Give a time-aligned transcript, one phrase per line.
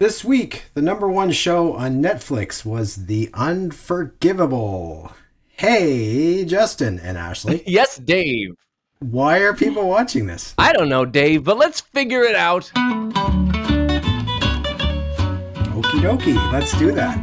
[0.00, 5.12] This week, the number one show on Netflix was The Unforgivable.
[5.48, 7.64] Hey, Justin and Ashley.
[7.66, 8.54] yes, Dave.
[9.00, 10.54] Why are people watching this?
[10.56, 12.70] I don't know, Dave, but let's figure it out.
[15.74, 17.18] Okie dokie, let's do that.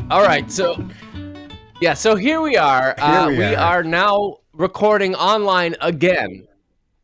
[0.10, 0.84] All right, so
[1.80, 2.96] yeah, so here we are.
[2.98, 3.76] Here uh, we we are.
[3.76, 6.48] are now recording online again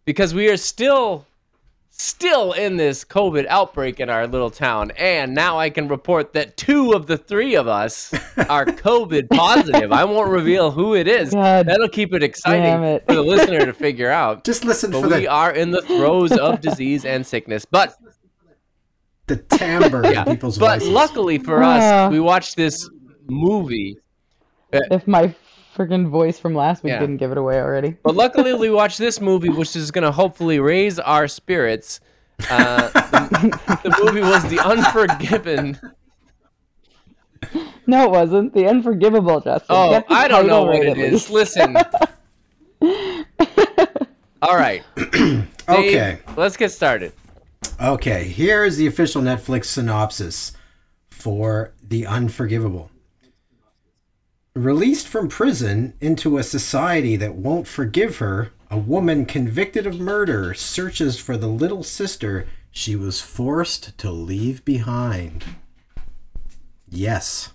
[0.05, 1.25] because we are still
[1.99, 6.57] still in this COVID outbreak in our little town, and now I can report that
[6.57, 8.13] two of the three of us
[8.49, 9.93] are COVID positive.
[9.93, 11.31] I won't reveal who it is.
[11.33, 13.05] God That'll keep it exciting it.
[13.07, 14.45] for the listener to figure out.
[14.45, 17.65] Just listen But for we the, are in the throes of disease and sickness.
[17.65, 17.95] But
[19.27, 20.89] the timbre yeah, in people's but voices.
[20.91, 22.07] luckily for Ah.
[22.07, 22.89] us, we watched this
[23.29, 23.97] movie.
[24.73, 25.35] If my
[25.77, 27.01] freaking voice from last week Yeah.
[27.01, 27.97] didn't give it away already.
[28.03, 32.01] But luckily, we watched this movie, which is going to hopefully raise our spirits.
[32.51, 35.79] Uh, the, the movie was The Unforgiven.
[37.87, 38.53] No, it wasn't.
[38.55, 39.67] The Unforgivable, Justin.
[39.71, 41.13] Oh, I don't know what right it at is.
[41.13, 41.31] least.
[41.31, 41.77] Listen.
[44.43, 44.83] All right.
[44.97, 46.19] Dave, Okay.
[46.37, 47.13] Let's get started.
[47.81, 50.53] Okay, here is the official Netflix synopsis
[51.11, 52.91] for The Unforgivable.
[54.57, 60.55] Released from prison into a society that won't forgive her, a woman convicted of murder
[60.55, 65.45] searches for the little sister she was forced to leave behind.
[66.89, 67.53] Yes,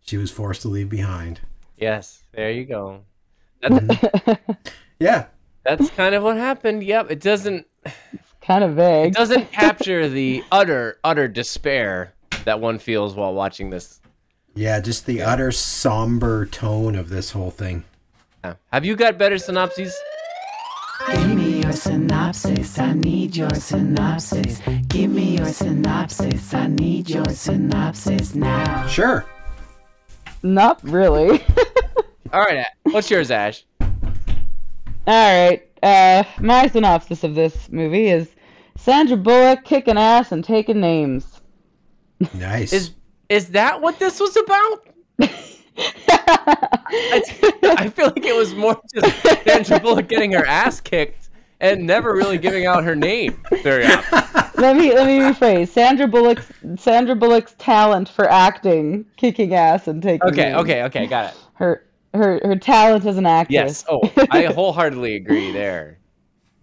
[0.00, 1.42] she was forced to leave behind.
[1.76, 3.02] Yes, there you go.
[3.60, 4.52] That's, mm-hmm.
[4.98, 5.26] Yeah,
[5.62, 6.82] that's kind of what happened.
[6.82, 7.10] Yep.
[7.10, 7.66] It doesn't.
[8.40, 9.08] Kind of vague.
[9.08, 13.99] It doesn't capture the utter, utter despair that one feels while watching this.
[14.54, 17.84] Yeah, just the utter somber tone of this whole thing.
[18.44, 18.54] Yeah.
[18.72, 19.94] Have you got better synopses?
[21.06, 22.78] Give me your synopsis.
[22.78, 24.60] I need your synopsis.
[24.88, 26.52] Give me your synopsis.
[26.52, 28.86] I need your synopsis now.
[28.86, 29.24] Sure.
[30.42, 31.44] Not really.
[32.32, 32.66] All right.
[32.84, 33.64] What's yours, Ash?
[33.80, 33.88] All
[35.06, 35.62] right.
[35.82, 38.28] Uh, my synopsis of this movie is
[38.76, 41.40] Sandra Bullock kicking ass and taking names.
[42.34, 42.72] Nice.
[42.72, 42.90] Is
[43.30, 44.86] is that what this was about?
[45.78, 47.22] I,
[47.78, 51.30] I feel like it was more just Sandra Bullock getting her ass kicked
[51.60, 54.52] and never really giving out her name very often.
[54.60, 55.68] let me let me rephrase.
[55.68, 60.56] Sandra Bullock's Sandra Bullock's talent for acting, kicking ass and taking Okay, names.
[60.60, 61.40] okay, okay, got it.
[61.54, 63.52] Her her her talent as an actress.
[63.52, 63.84] Yes.
[63.88, 65.98] Oh, I wholeheartedly agree there.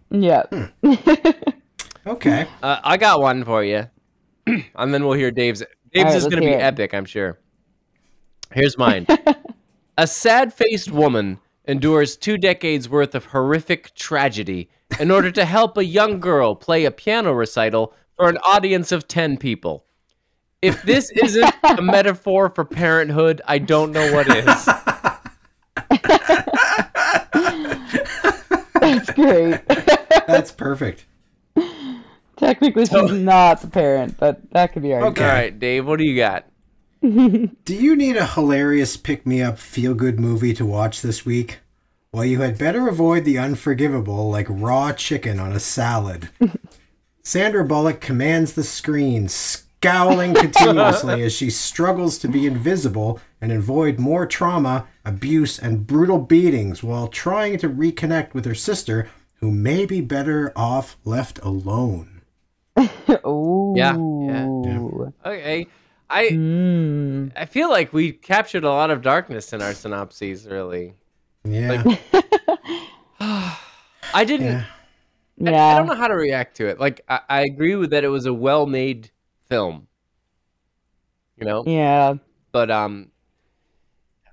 [0.10, 0.44] Yeah.
[2.08, 2.48] okay.
[2.62, 3.86] Uh, I got one for you,
[4.46, 5.64] and then we'll hear Dave's.
[5.98, 6.62] Dave's right, is going to be it.
[6.62, 7.40] epic, I'm sure.
[8.52, 9.08] Here's mine.
[9.98, 14.70] A sad-faced woman endures two decades worth of horrific tragedy
[15.00, 19.08] in order to help a young girl play a piano recital for an audience of
[19.08, 19.86] 10 people.
[20.62, 24.46] If this isn't a metaphor for parenthood, I don't know what is.
[28.80, 29.62] That's great.
[30.28, 31.08] That's perfect.
[32.38, 35.12] Technically, she's not the parent, but that could be argued.
[35.12, 35.24] Okay.
[35.24, 36.46] All right, Dave, what do you got?
[37.02, 41.60] Do you need a hilarious pick me up feel good movie to watch this week?
[42.12, 46.30] Well, you had better avoid the unforgivable like raw chicken on a salad.
[47.24, 54.00] Sandra Bullock commands the screen, scowling continuously as she struggles to be invisible and avoid
[54.00, 59.86] more trauma, abuse, and brutal beatings while trying to reconnect with her sister, who may
[59.86, 62.17] be better off left alone.
[63.96, 64.28] Ooh.
[64.28, 65.68] Yeah, yeah, Okay.
[66.10, 67.32] I Mm.
[67.36, 70.94] I feel like we captured a lot of darkness in our synopses, really.
[71.44, 71.84] Yeah.
[73.20, 74.48] I didn't.
[74.48, 74.64] yeah.
[75.46, 75.66] I- Yeah.
[75.68, 76.80] I, don't know how to react to it.
[76.80, 79.12] Like, I, I agree with that it was a well-made
[79.50, 79.88] film.
[81.38, 82.16] You know, Yeah.
[82.52, 83.12] but um,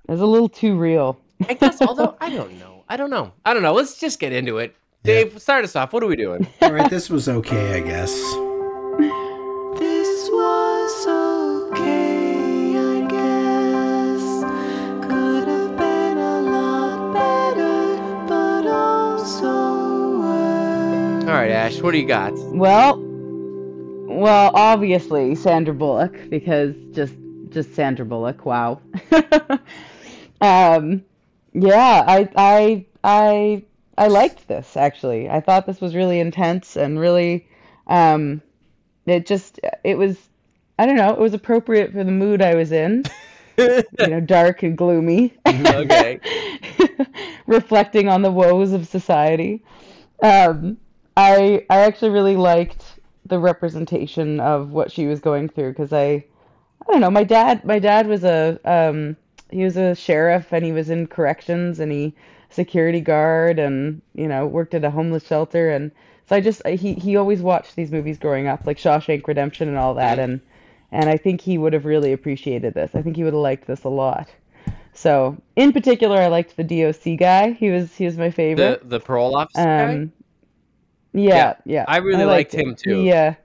[0.09, 1.19] It's a little too real.
[1.47, 3.73] I guess although I don't know, I don't know, I don't know.
[3.73, 4.75] Let's just get into it.
[5.03, 5.93] Dave, start us off.
[5.93, 6.47] What are we doing?
[6.61, 8.11] All right, this was okay, I guess.
[21.45, 22.33] Right, Ash, what do you got?
[22.55, 27.13] Well, well, obviously Sandra Bullock because just
[27.49, 28.45] just Sandra Bullock.
[28.45, 28.81] Wow.
[30.41, 31.03] um,
[31.53, 33.63] yeah, I I I
[33.97, 35.29] I liked this actually.
[35.29, 37.47] I thought this was really intense and really,
[37.87, 38.41] um,
[39.05, 40.17] it just it was
[40.79, 43.03] I don't know it was appropriate for the mood I was in.
[43.57, 45.33] you know, dark and gloomy.
[45.47, 46.19] Okay.
[47.47, 49.63] reflecting on the woes of society.
[50.21, 50.77] Um,
[51.17, 56.25] I I actually really liked the representation of what she was going through because I
[56.87, 59.15] I don't know my dad my dad was a um
[59.49, 62.13] he was a sheriff and he was in corrections and he
[62.49, 65.91] security guard and you know worked at a homeless shelter and
[66.27, 69.77] so I just he he always watched these movies growing up like Shawshank Redemption and
[69.77, 70.41] all that and
[70.91, 72.95] and I think he would have really appreciated this.
[72.95, 74.29] I think he would have liked this a lot.
[74.93, 77.51] So in particular I liked the DOC guy.
[77.51, 78.81] He was he was my favorite.
[78.81, 80.09] The the parole officer guy.
[81.15, 81.55] Um yeah.
[81.65, 81.85] yeah.
[81.87, 83.01] I really liked him, too.
[83.01, 83.35] yeah.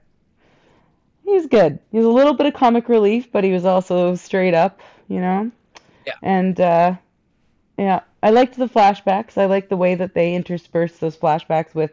[1.23, 1.79] He was good.
[1.91, 5.19] He was a little bit of comic relief but he was also straight up you
[5.19, 5.51] know?
[6.05, 6.13] Yeah.
[6.23, 6.95] and uh
[7.77, 9.37] yeah i liked the flashbacks.
[9.37, 11.91] I liked the way that they interspersed those flashbacks with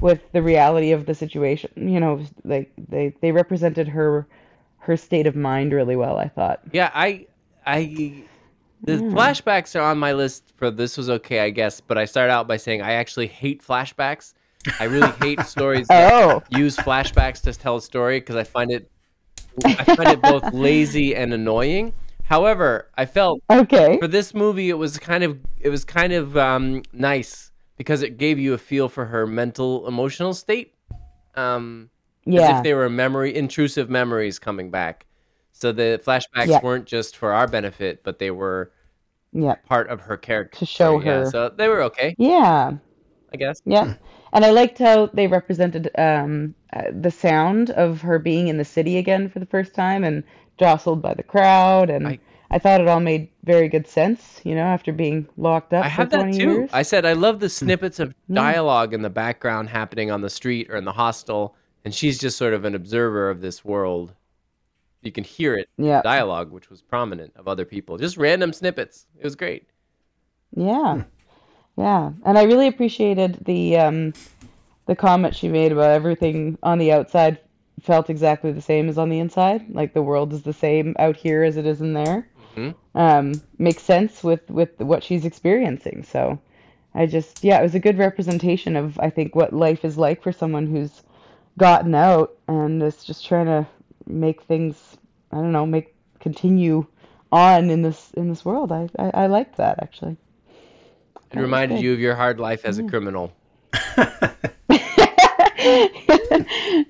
[0.00, 1.70] with the reality of the situation.
[1.76, 4.26] You know like they they represented her
[4.78, 6.60] her state of mind really well i thought.
[6.72, 7.26] Yeah, I,
[7.64, 8.24] I,
[8.82, 11.80] the flashbacks are on my list for this was okay, I guess.
[11.80, 14.34] But I started out by saying I actually hate flashbacks.
[14.78, 18.70] I really hate stories that oh use flashbacks to tell a story because I find
[18.70, 18.90] it,
[19.64, 21.92] I find it both lazy and annoying.
[22.24, 26.36] However, I felt okay for this movie it was kind of it was kind of
[26.36, 30.74] um, nice because it gave you a feel for her mental emotional state.
[31.34, 31.90] Um,
[32.26, 35.06] as if they were memory intrusive memories coming back.
[35.52, 36.60] So the flashbacks Yeah.
[36.62, 38.72] weren't just for our benefit, but they were
[39.32, 40.58] yeah part of her character.
[40.60, 41.12] To show story, yeah.
[41.12, 41.30] her.
[41.30, 42.72] So they were okay, yeah
[43.32, 43.60] I guess.
[43.64, 43.94] Yeah.
[44.32, 48.64] And I liked how they represented um, uh, the sound of her being in the
[48.64, 50.24] city again for the first time and
[50.58, 51.90] jostled by the crowd.
[51.90, 52.18] And I-
[52.50, 55.88] I, thought it all made very good sense, you know, after being locked up I
[55.88, 56.38] for have that too.
[56.38, 56.70] years.
[56.72, 60.68] I said I love the snippets of dialogue in the background happening on the street
[60.70, 61.56] or in the hostel,
[61.86, 64.12] and she's just sort of an observer of this world.
[65.00, 66.02] You can hear it, Yeah.
[66.02, 69.06] dialogue, which was prominent of other people, just random snippets.
[69.18, 69.66] It was great.
[70.54, 71.04] Yeah.
[71.76, 72.12] Yeah.
[72.24, 74.14] And I really appreciated the um,
[74.86, 77.38] the comment she made about everything on the outside
[77.80, 79.68] felt exactly the same as on the inside.
[79.74, 82.28] Like the world is the same out here as it is in there.
[82.56, 82.74] Mhm.
[82.94, 86.02] Um, makes sense with with what she's experiencing.
[86.04, 86.38] So
[86.94, 90.22] I just yeah, it was a good representation of I think what life is like
[90.22, 91.02] for someone who's
[91.58, 93.66] gotten out and is just trying to
[94.06, 94.96] make things
[95.32, 96.86] I don't know, make continue
[97.32, 98.70] on in this in this world.
[98.70, 100.18] I I, I liked that actually.
[101.32, 102.68] It reminded you of your hard life Mm.
[102.68, 103.32] as a criminal.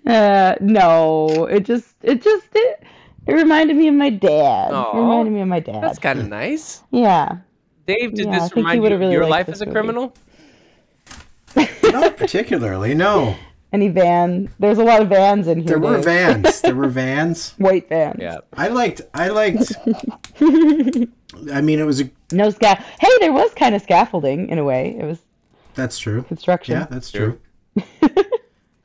[0.07, 2.83] uh, no, it just it just it,
[3.27, 4.73] it reminded me of my dad.
[4.73, 4.97] Aw.
[4.97, 5.83] It reminded me of my dad.
[5.83, 6.83] That's kind of nice.
[6.91, 7.39] yeah.
[7.87, 9.75] Dave, did Yeah, this think remind you of really your life as a movie.
[9.75, 10.15] criminal?
[11.83, 13.35] Not particularly, no.
[13.73, 14.49] Any van?
[14.61, 15.67] There's a lot of vans in here.
[15.67, 16.05] There were Dave.
[16.05, 16.61] vans.
[16.61, 17.55] There were vans.
[17.59, 18.19] White vans.
[18.21, 18.39] Yeah.
[18.53, 19.01] I liked.
[19.15, 19.73] I liked.
[20.41, 22.11] I mean, it was a.
[22.33, 22.77] No sca.
[23.01, 24.97] Hey, there was kind of scaffolding in a way.
[24.99, 25.19] It was
[25.75, 26.23] That's true.
[26.23, 26.75] construction.
[26.75, 27.39] Yeah, that's true.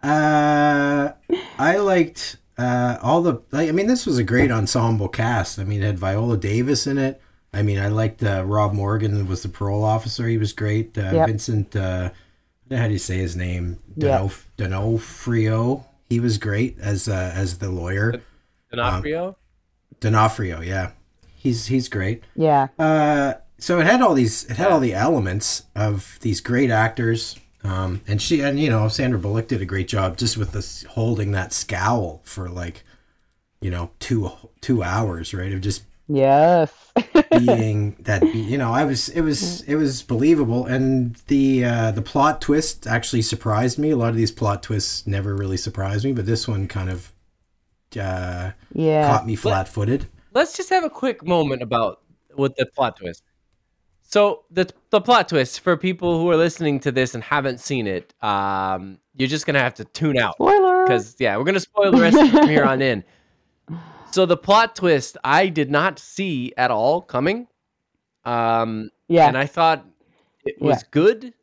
[0.03, 1.11] uh,
[1.59, 3.41] I liked uh, all the.
[3.51, 5.59] Like, I mean, this was a great ensemble cast.
[5.59, 7.21] I mean, it had Viola Davis in it.
[7.53, 10.27] I mean, I liked uh, Rob Morgan was the parole officer.
[10.27, 10.97] He was great.
[10.97, 11.27] Uh, Yep.
[11.27, 11.75] Vincent.
[11.75, 12.09] Uh,
[12.69, 13.79] how do you say his name?
[13.95, 14.21] Yep.
[14.21, 15.85] D'Onof- D'Onofrio.
[16.09, 18.21] He was great as uh, as the lawyer.
[18.71, 19.37] D'Onofrio?
[19.99, 20.61] D'Onofrio.
[20.61, 20.91] Yeah,
[21.47, 22.23] he's he's great.
[22.35, 22.67] Yeah.
[22.77, 27.39] Uh, so it had all these, it had all the elements of these great actors,
[27.63, 30.83] um, and she, and you know, Sandra Bullock did a great job just with this
[30.83, 32.83] holding that scowl for like,
[33.61, 35.51] you know, two two hours, right?
[35.51, 36.71] Of just Yes.
[37.37, 42.01] being that, you know, I was, it was, it was believable, and the uh, the
[42.01, 43.89] plot twist actually surprised me.
[43.89, 47.11] A lot of these plot twists never really surprised me, but this one kind of
[47.99, 49.07] uh, yeah.
[49.07, 50.07] caught me flat footed.
[50.33, 52.01] Let's just have a quick moment about
[52.35, 53.23] with the plot twist.
[54.03, 57.87] So the the plot twist for people who are listening to this and haven't seen
[57.87, 60.83] it, um, you're just gonna have to tune out Spoiler.
[60.85, 63.03] because yeah, we're gonna spoil the rest from here on in.
[64.11, 67.45] So the plot twist I did not see at all coming,
[68.23, 69.27] um, yeah.
[69.27, 69.85] and I thought
[70.45, 70.87] it was Yeah.
[70.91, 71.33] good.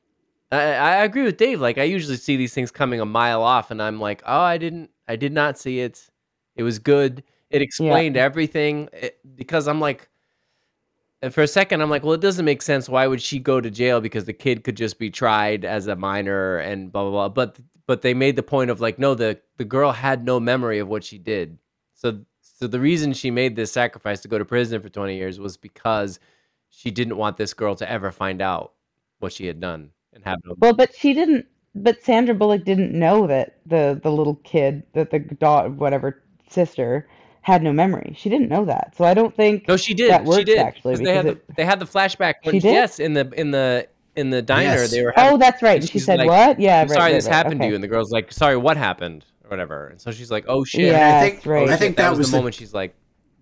[0.51, 1.61] I, I agree with Dave.
[1.61, 4.57] Like I usually see these things coming a mile off, and I'm like, oh, I
[4.57, 6.09] didn't, I did not see it.
[6.57, 7.23] It was good.
[7.55, 10.09] It explained everything it, because I'm like,
[11.23, 12.89] and for a second, I'm like, well, it doesn't make sense.
[12.89, 14.01] Why would she go to jail?
[14.01, 17.29] Because the kid could just be tried as a minor and blah blah blah.
[17.29, 20.81] But but they made the point of like, no, the the girl had no memory
[20.81, 21.59] of what she did.
[21.95, 25.41] So so the reason she made this sacrifice to go to prison for 20 years
[25.41, 26.19] was because
[26.71, 28.73] she didn't want this girl to ever find out
[29.21, 30.55] what she had done and have no.
[30.59, 31.47] Well, but she didn't.
[31.75, 37.09] But Sandra Bullock didn't know that the the little kid, that the daughter, whatever sister,
[37.45, 38.15] had no memory.
[38.19, 38.95] She didn't know that.
[38.97, 39.69] So I don't think.
[39.69, 40.11] No, she did.
[40.11, 40.59] That she works, did.
[40.59, 42.35] actually, 'Cause they had because the, they had the flashback.
[42.43, 42.73] When, She did?
[42.73, 43.87] Yes, in the in the
[44.17, 44.91] in the diner, Yes.
[44.91, 45.13] they were.
[45.17, 45.75] Oh, that's right.
[45.75, 46.59] and And she said like, what?
[46.59, 47.35] Yeah, I'm right, sorry right, this right.
[47.35, 49.25] happened to you, and the girl's like, sorry, what happened?
[49.45, 49.89] or whatever.
[49.89, 51.69] And so she's like, "Oh shit!" Yeah, I think that's right.
[51.69, 52.95] I think that, that, was, was the the moment she's like,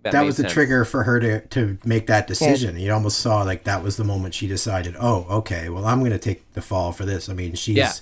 [0.02, 0.52] "That, that was the sense.
[0.52, 2.76] trigger for her to to make that decision.
[2.76, 6.11] You almost saw like that was the moment she decided, "Oh, okay, well, I'm going
[6.11, 7.92] to take the fall for this." I mean, she's Yeah.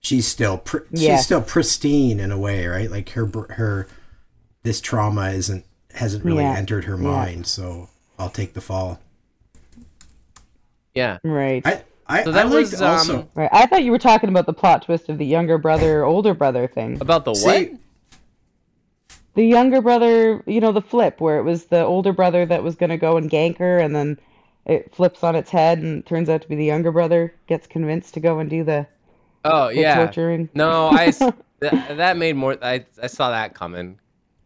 [0.00, 1.20] she's still pr- Yes.
[1.20, 2.90] she's still pristine in a way, right?
[2.90, 3.88] Like her her
[4.68, 6.54] this trauma isn't hasn't really Yeah.
[6.54, 7.08] entered her Yeah.
[7.08, 9.00] mind, so I'll take the fall.
[10.94, 11.16] Yeah.
[11.24, 11.62] Right.
[11.66, 13.48] I I, So that liked was, also um, right.
[13.52, 16.66] I thought you were talking about the plot twist of the younger brother, older brother
[16.66, 16.98] thing.
[17.00, 17.70] About the See, what?
[19.34, 22.74] The younger brother, you know, the flip where it was the older brother that was
[22.76, 24.18] going to go and gank her, and then
[24.66, 27.66] it flips on its head, and it turns out to be the younger brother gets
[27.66, 28.86] convinced to go and do the,
[29.44, 29.94] Oh the yeah.
[29.96, 30.48] torturing.
[30.54, 31.10] No, I
[31.60, 32.56] that, that made more.
[32.62, 33.98] I I saw that coming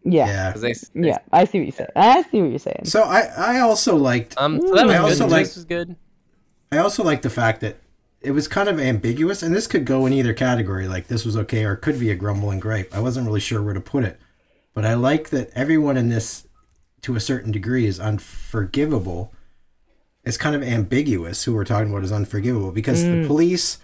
[0.04, 0.26] Yeah.
[0.26, 0.52] yeah.
[0.52, 1.90] they, they Yeah, I see what you're saying.
[1.96, 2.84] I see what you're saying.
[2.84, 5.00] So I I also liked Um, so that was I good.
[5.02, 5.96] also The like- twist was good.
[6.72, 7.78] I also liked the fact that
[8.22, 10.86] it was kind of ambiguous, and this could go in either category.
[10.88, 12.94] Like this was okay, or it could be a grumble and gripe.
[12.94, 14.18] I wasn't really sure where to put it,
[14.74, 16.46] but I like that everyone in this,
[17.02, 19.32] to a certain degree, is unforgivable.
[20.24, 23.78] It's kind of ambiguous who we're talking about is unforgivable because the police,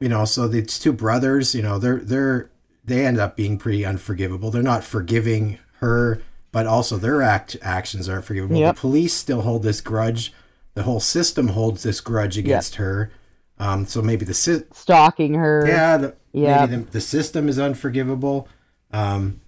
[0.00, 1.54] you know, so it's two brothers.
[1.54, 2.50] You know, they're they're
[2.88, 4.50] they end up being pretty unforgivable.
[4.50, 6.20] They're not forgiving her,
[6.52, 8.56] but also their act actions aren't forgivable.
[8.56, 8.74] Yep.
[8.74, 10.32] The police still hold this grudge.
[10.74, 13.10] The whole system holds this grudge against her.
[13.58, 15.64] Um, so maybe the sy- Stalking her.
[15.66, 16.70] yeah, the, Yep.
[16.70, 18.48] maybe the, the system is unforgivable.
[18.92, 19.40] Um,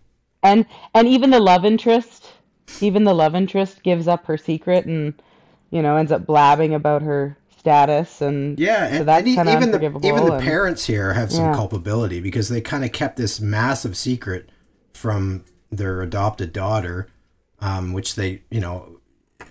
[0.43, 2.33] And and even the love interest,
[2.81, 5.15] even the love interest gives up her secret and
[5.71, 9.71] you know ends up blabbing about her status and yeah, so and, that's and even
[9.71, 11.55] the even the and- parents here have some Yeah.
[11.55, 14.49] culpability because they kind of kept this massive secret
[14.95, 17.07] from their adopted daughter,
[17.61, 18.97] um, which they you know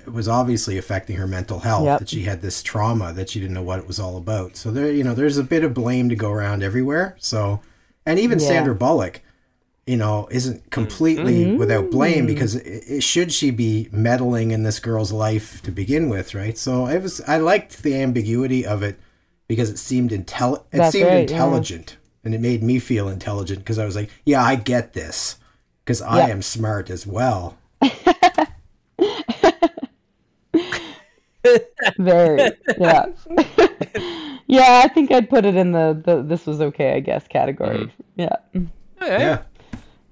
[0.07, 1.85] was obviously affecting her mental health.
[1.85, 1.99] Yep.
[1.99, 4.57] That she had this trauma that she didn't know what it was all about.
[4.57, 7.15] So there, you know, there's a bit of blame to go around everywhere.
[7.19, 7.61] So,
[8.07, 8.47] and even Yeah.
[8.47, 9.21] Sandra Bullock,
[9.89, 11.58] you know, isn't completely Mm-hmm.
[11.58, 16.10] without blame because it, it, should she be meddling in this girl's life to begin
[16.10, 16.58] with, right?
[16.58, 17.22] So it was.
[17.27, 19.00] I liked the ambiguity of it
[19.48, 20.65] because it seemed intel.
[20.72, 21.22] It That's seemed right, yeah.
[21.36, 25.38] intelligent, and it made me feel intelligent because I was like, yeah, I get this
[25.84, 26.34] because I Yeah.
[26.34, 27.58] am smart as well.
[31.98, 33.05] Very, yeah,
[34.48, 34.81] yeah.
[34.84, 37.77] I think I'd put it in the, the this was okay, I guess category.
[37.77, 38.22] Mm-hmm.
[38.22, 38.36] Yeah,
[39.01, 39.19] Okay.
[39.19, 39.41] Yeah.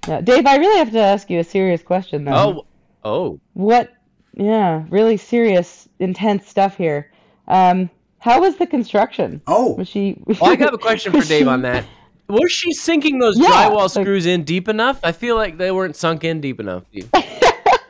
[0.08, 0.22] Yeah.
[0.22, 2.34] Dave, I really have to ask you a serious question though.
[2.34, 2.66] Oh,
[3.04, 3.40] oh.
[3.54, 3.94] what?
[4.34, 7.12] Yeah, really serious, intense stuff here.
[7.48, 9.42] Um, how was the construction?
[9.48, 10.18] Oh, Was she?
[10.26, 11.86] Well, I have a question for Dave she- on that.
[12.30, 15.00] Was she sinking those Yeah, drywall like- screws in deep enough?
[15.02, 16.84] I feel like they weren't sunk in deep enough.
[16.92, 17.08] you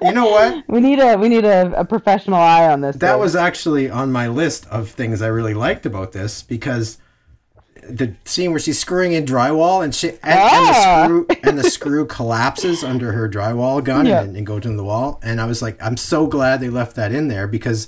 [0.01, 0.63] know what?
[0.67, 2.95] We need a we need a, a professional eye on this.
[2.97, 3.19] That Dave.
[3.19, 6.99] was actually on my list of things I really liked about this because
[7.89, 11.03] the scene where she's screwing in drywall and she and, and the Ah.
[11.05, 14.21] screw and the screw collapses under her drywall gun Yeah.
[14.21, 15.19] and, and goes into the wall.
[15.23, 17.87] And I was like, I'm so glad they left that in there because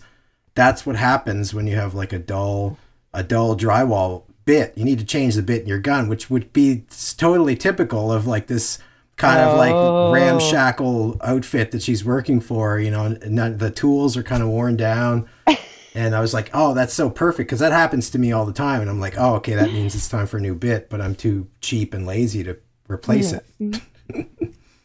[0.55, 2.77] that's what happens when you have like a dull
[3.13, 4.73] a dull drywall bit.
[4.77, 6.83] You need to change the bit in your gun, which would be
[7.17, 8.79] totally typical of like this
[9.17, 9.57] kind of Oh.
[9.57, 12.79] like ramshackle outfit that she's working for.
[12.79, 15.27] You know, none, the tools are kind of worn down.
[15.95, 18.53] And I was like, oh, that's so perfect because that happens to me all the
[18.53, 18.81] time.
[18.81, 21.15] And I'm like, oh, okay, that means it's time for a new bit, but I'm
[21.15, 23.45] too cheap and lazy to replace it.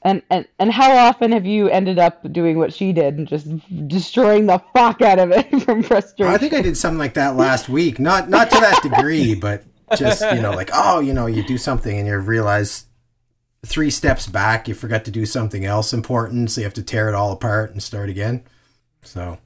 [0.05, 3.49] And, and and how often have you ended up doing what she did and just
[3.89, 6.33] destroying the fuck out of it from frustration?
[6.33, 7.99] I think I did something like that last week.
[7.99, 9.65] Not not to that degree, but
[9.97, 12.85] just you know, like oh, you know, you do something and you realize
[13.65, 17.09] three steps back, you forgot to do something else important, so you have to tear
[17.09, 18.45] it all apart and start again.
[19.03, 19.39] So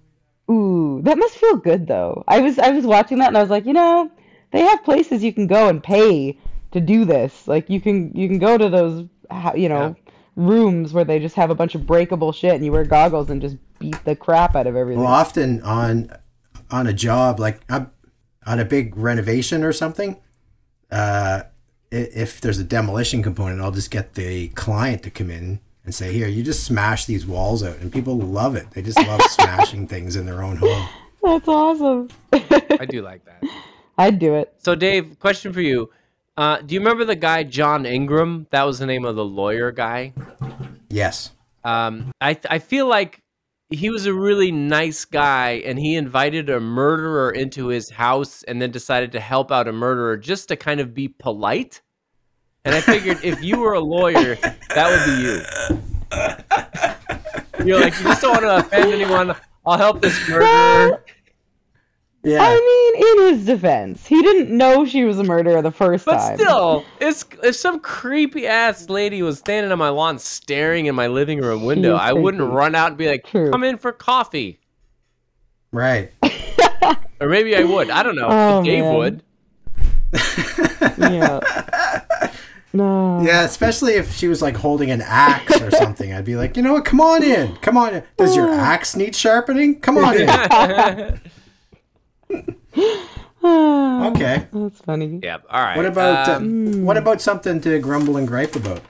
[0.50, 2.24] Ooh, that must feel good though.
[2.26, 4.10] I was I was watching that and I was like, you know,
[4.50, 6.38] they have places you can go and pay
[6.72, 7.46] to do this.
[7.46, 9.06] Like you can you can go to those
[9.54, 9.94] you know
[10.36, 13.42] rooms where they just have a bunch of breakable shit and you wear goggles and
[13.42, 15.02] just beat the crap out of everything.
[15.02, 16.10] well, often on
[16.70, 17.86] on a job like uh,
[18.46, 20.16] on a big renovation or something,
[20.90, 21.42] uh,
[21.90, 26.12] if there's a demolition component, I'll just get the client to come in and say,
[26.12, 28.70] "Here, you just smash these walls out," and people love it.
[28.72, 30.86] They just love smashing things in their own home.
[31.22, 32.08] That's awesome.
[32.30, 33.42] I do like that.
[33.96, 34.52] I'd do it.
[34.58, 35.88] So, Dave, question for you.
[36.36, 38.48] Uh, do you remember the guy John Ingram?
[38.50, 40.12] That was the name of the lawyer guy.
[40.90, 41.30] Yes.
[41.64, 43.22] Um, I I feel like
[43.70, 48.60] he was a really nice guy, and he invited a murderer into his house, and
[48.60, 51.80] then decided to help out a murderer just to kind of be polite.
[52.64, 55.40] And I figured if you were a lawyer, that would be you.
[57.66, 59.34] You're like, you just don't want to offend anyone.
[59.66, 61.02] I'll help this murderer.
[62.24, 62.40] Yeah.
[62.42, 62.96] I mean,
[63.30, 66.36] in his defense, he didn't know she was a murderer the first But time.
[66.36, 70.94] But still, it's if some creepy ass lady was standing on my lawn staring in
[70.94, 73.50] my living room window, is I wouldn't run out and be like, True.
[73.50, 74.58] "Come in for coffee,"
[75.72, 76.12] Right.
[77.20, 77.88] or maybe I would.
[77.88, 78.28] I don't know.
[78.30, 78.94] Oh, Dave man.
[78.96, 79.22] would.
[80.98, 81.40] yeah.
[82.78, 83.20] No.
[83.22, 86.12] Yeah, especially if she was like holding an axe or something.
[86.12, 86.84] I'd be like, you know what?
[86.84, 87.56] Come on in.
[87.56, 88.04] Come on in.
[88.16, 89.80] Does your axe need sharpening?
[89.80, 91.20] Come on in.
[93.40, 94.46] Okay.
[94.52, 95.20] That's funny.
[95.22, 95.38] yeah.
[95.48, 95.76] All right.
[95.76, 98.80] What about um, uh, what about something to grumble and gripe about?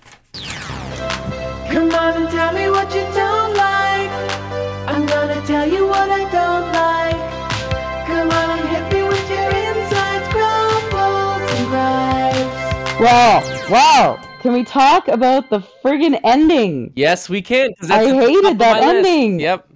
[1.71, 4.11] Come on and tell me what you don't like.
[4.89, 7.38] I'm gonna tell you what I don't like.
[13.01, 13.69] Wow.
[13.71, 14.21] Wow.
[14.41, 16.93] Can we talk about the friggin' ending?
[16.97, 17.71] yes, we can.
[17.89, 19.09] I hated that my list.
[19.09, 19.41] ending.
[19.41, 19.71] Yep.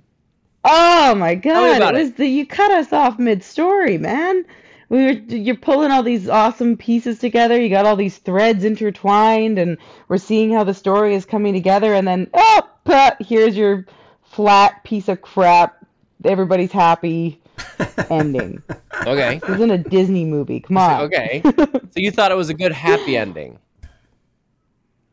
[0.65, 1.95] Oh my god!
[1.95, 1.99] it.
[1.99, 4.45] was the you cut us off mid-story, man.
[4.89, 7.61] We were you're pulling all these awesome pieces together.
[7.61, 11.95] You got all these threads intertwined, and we're seeing how the story is coming together.
[11.95, 13.87] And then oh, here's your
[14.23, 15.85] flat piece of crap.
[16.25, 17.41] Everybody's happy
[18.11, 18.63] ending.
[19.07, 19.39] Okay.
[19.39, 20.61] This isn't a Disney movie.
[20.61, 21.03] Come on.
[21.03, 21.43] Okay.
[21.57, 23.59] so you thought it was a good happy ending?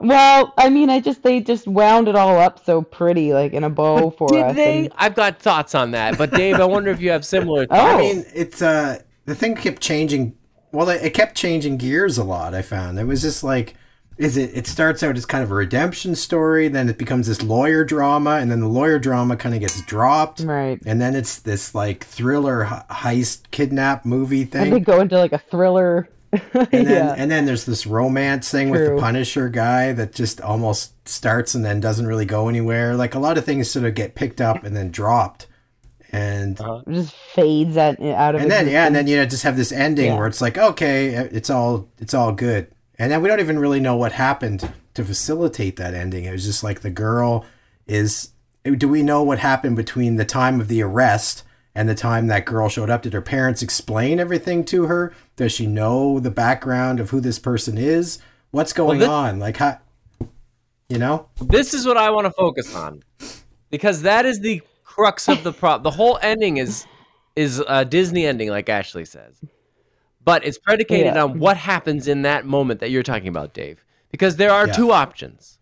[0.02, 3.66] Well, I mean, I just they just wound it all up so pretty, like in
[3.66, 4.56] a bow for Did us.
[4.56, 4.86] they?
[4.86, 7.82] and- I've got thoughts on that, but Dave, I wonder if you have similar Thoughts.
[7.82, 7.86] Oh.
[7.86, 7.96] thoughts.
[7.96, 10.38] I mean, it's uh the thing kept changing.
[10.72, 12.54] Well, it it kept changing gears a lot.
[12.54, 13.76] I found it was just like,
[14.20, 14.52] is it?
[14.54, 18.32] It starts out as kind of a redemption story, then it becomes this lawyer drama,
[18.42, 20.80] and then the lawyer drama kind of gets dropped, Right.
[20.86, 25.32] and then it's this like thriller heist kidnap movie thing And they go into like
[25.34, 26.08] a thriller.
[26.32, 27.16] and then yeah.
[27.18, 31.66] and then there's this romance thing with the Punisher guy that just almost starts and
[31.66, 32.96] then doesn't really go anywhere.
[32.96, 35.48] Like a lot of things sort of get picked up and then dropped,
[36.12, 36.82] and uh-huh.
[36.86, 39.58] It just fades out, out of and then yeah, and then you know just have
[39.58, 40.18] this ending Yeah.
[40.18, 42.68] where it's like okay, it's all it's all good,
[43.00, 46.26] and then we don't even really know what happened to facilitate that ending.
[46.26, 47.46] It was just like the girl
[47.88, 48.32] is.
[48.64, 52.46] Do we know what happened between the time of the arrest and the time that
[52.46, 53.02] girl showed up?
[53.04, 55.14] Did her parents explain everything to her?
[55.38, 58.20] Does she know the background of who this person is?
[58.52, 59.40] What's going this- on?
[59.40, 59.80] Like how,
[60.90, 61.30] you know?
[61.40, 63.02] this is what I want to focus on
[63.70, 65.84] because that is the crux of the problem.
[65.84, 66.86] The whole ending is
[67.36, 69.40] is a Disney ending, like Ashley says,
[70.24, 71.24] but it's predicated Yeah.
[71.24, 73.84] on what happens in that moment that you're talking about, Dave.
[74.12, 74.74] Because there are Yeah.
[74.74, 75.60] two options.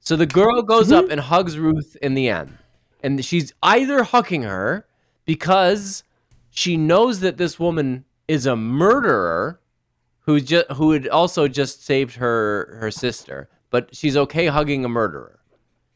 [0.00, 1.12] So the girl goes up mm-hmm.
[1.12, 2.58] and hugs Ruth in the end,
[3.02, 4.86] and she's either hugging her
[5.24, 6.04] because
[6.50, 9.60] she knows that this woman is a murderer
[10.20, 14.88] who just who had also just saved her her sister, but she's okay hugging a
[14.88, 15.40] murderer.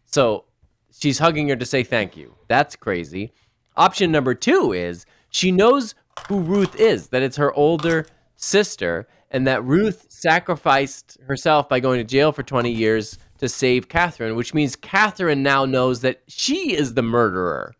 [0.07, 0.45] So
[0.91, 2.35] she's hugging her to say thank you.
[2.49, 3.33] That's crazy.
[3.77, 5.95] Option number two is she knows
[6.27, 11.99] who Ruth is, that it's her older sister, and that Ruth sacrificed herself by going
[11.99, 16.75] to jail for 20 years to save Catherine, which means Catherine now knows that she
[16.75, 17.75] is the murderer.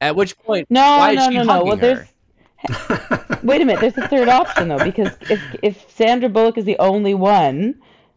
[0.00, 1.64] At which point, No, why no, is she no, no.
[1.64, 1.80] Well, her?
[1.80, 2.08] there's.
[3.42, 3.80] Wait a minute.
[3.80, 7.74] There's a third option though, because if if Sandra Bullock is the only one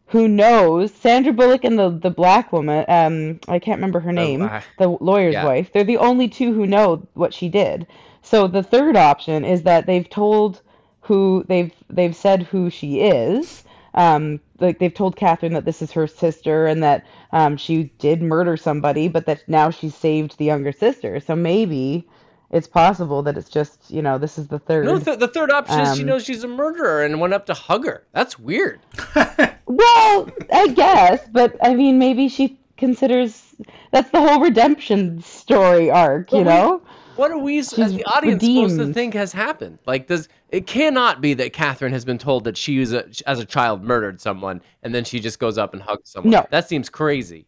[0.07, 4.43] who knows, Sandra Bullock and the the black woman, um, I can't remember her name,
[4.43, 5.45] I- the lawyer's yeah.
[5.45, 5.71] wife.
[5.73, 7.87] They're the only two who know what she did.
[8.23, 10.61] So the third option is that they've told
[11.01, 13.63] who they've they've said who she is.
[13.95, 18.23] Um, like they've told Catherine that this is her sister and that um, she did
[18.23, 21.19] murder somebody, but that now she saved the younger sister.
[21.19, 22.07] So maybe
[22.49, 24.85] it's possible that it's just you know this is the third.
[24.85, 27.45] No, th- the third option is she Um, knows she's a murderer and went up
[27.47, 28.03] to hug her.
[28.13, 28.79] That's weird.
[29.65, 33.55] Well, I guess, but I mean, maybe she considers
[33.91, 36.81] that's the whole redemption story arc, you But we- know?
[37.15, 39.79] What are we, as the audience, supposed to think has happened?
[39.85, 43.39] Like, does it cannot be that Catherine has been told that she was a, as
[43.39, 46.31] a child murdered someone, and then she just goes up and hugs someone?
[46.31, 46.47] No.
[46.49, 47.45] that seems crazy.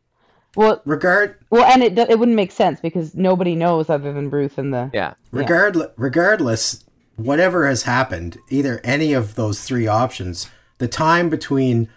[0.55, 4.57] Well, Regard well, and it it wouldn't make sense because nobody knows other than Ruth
[4.57, 4.89] and the.
[4.93, 6.85] Yeah, Regardless, regardless,
[7.17, 11.89] whatever has happened, either any of those three options, the time between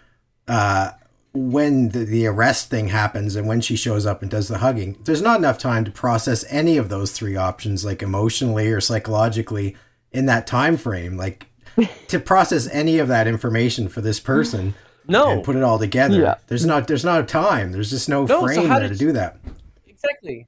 [0.47, 0.91] uh,
[1.33, 4.97] when the, the arrest thing happens and when she shows up and does the hugging,
[5.05, 9.75] there's not enough time to process any of those three options, like emotionally or psychologically,
[10.11, 11.17] in that time frame.
[11.17, 11.45] Like
[12.07, 14.73] to process any of that information for this person
[15.07, 16.19] no, and put it all together.
[16.19, 16.35] Yeah.
[16.47, 17.71] There's not there's not a time.
[17.71, 19.37] There's just no, No, frame how there to do that.
[19.87, 20.47] exactly.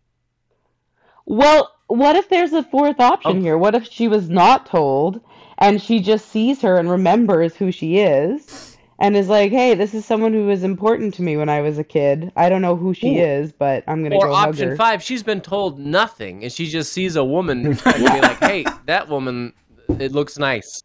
[1.26, 3.42] Well, what if there's a fourth option Oh.
[3.42, 3.58] here?
[3.58, 5.22] What if she was not told
[5.58, 8.71] and she just sees her and remembers who she is
[9.02, 11.78] and is like, hey, this is someone who was important to me when I was
[11.78, 12.32] a kid.
[12.36, 13.22] I don't know who she Ooh.
[13.24, 14.76] is, but I'm going to Or go hug option her.
[14.78, 18.64] five, she's been told nothing, and she just sees a woman and be like, "Hey,
[18.86, 19.54] that woman,
[20.00, 20.84] it looks nice.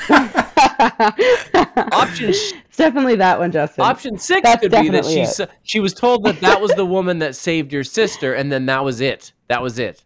[1.91, 3.83] Option sh- It's definitely that one, Justin.
[3.83, 6.71] option six That's could be that definitely she s- she was told that that was
[6.71, 9.33] the woman that saved your sister, and then that was it.
[9.47, 10.03] That was it.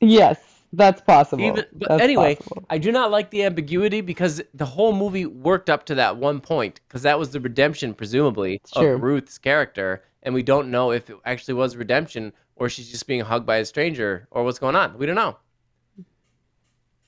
[0.00, 1.44] yes, that's possible.
[1.44, 2.64] Even, but That's anyway, possible.
[2.70, 6.40] I do not like the ambiguity because the whole movie worked up to that one
[6.40, 8.94] point because that was the redemption, presumably, It's true.
[8.94, 13.06] of Ruth's character, and we don't know if it actually was redemption or she's just
[13.06, 14.96] being hugged by a stranger or what's going on.
[14.98, 15.36] We don't know.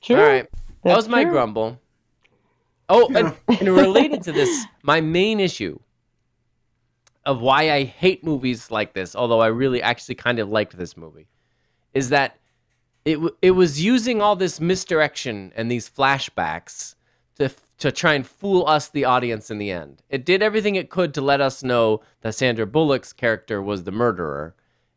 [0.01, 0.21] Sure.
[0.21, 0.49] All right,
[0.85, 1.33] that was my true.
[1.33, 1.81] grumble.
[2.89, 5.79] Oh, and, and related to this, my main issue
[7.27, 10.97] of why I hate movies like this, although I really actually kind of liked this
[10.97, 11.29] movie,
[11.93, 12.39] is that
[13.05, 16.95] it it was using all this misdirection and these flashbacks
[17.39, 20.03] to to try and fool us, the audience, in the end.
[20.11, 23.93] It did everything it could to let us know that Sandra Bullock's character was the
[23.93, 24.55] murderer,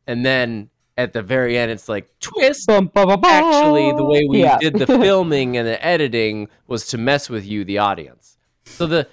[0.07, 2.67] and then at the very end, it's like twist.
[2.67, 3.23] Bum, bum, bum.
[3.25, 4.57] Actually, the way we Yeah.
[4.57, 8.37] did the filming and the editing was to mess with you, the audience.
[8.65, 9.07] So the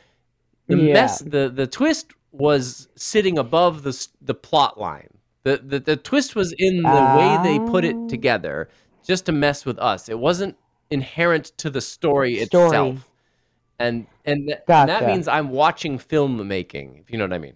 [0.66, 0.92] the Yeah.
[0.94, 5.17] mess, the the twist was sitting above the the plot line.
[5.44, 7.88] The, the the twist was in the way they put Ah.
[7.88, 8.68] it together,
[9.06, 10.08] just to mess with us.
[10.08, 10.56] It wasn't
[10.90, 12.66] inherent to the story, Story.
[12.66, 13.10] itself.
[13.78, 17.54] And and, th- and that means I'm watching filmmaking, if you know what I mean.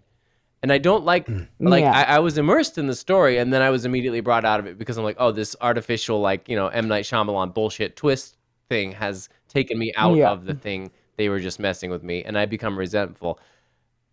[0.62, 1.92] And I don't like like Yeah.
[1.92, 4.66] I, I was immersed in the story, and then I was immediately brought out of
[4.66, 8.36] it because I'm like, oh, this artificial like you know M Night Shyamalan bullshit twist
[8.68, 10.30] thing has taken me out Yeah.
[10.30, 13.40] of the thing they were just messing with me, and I become resentful.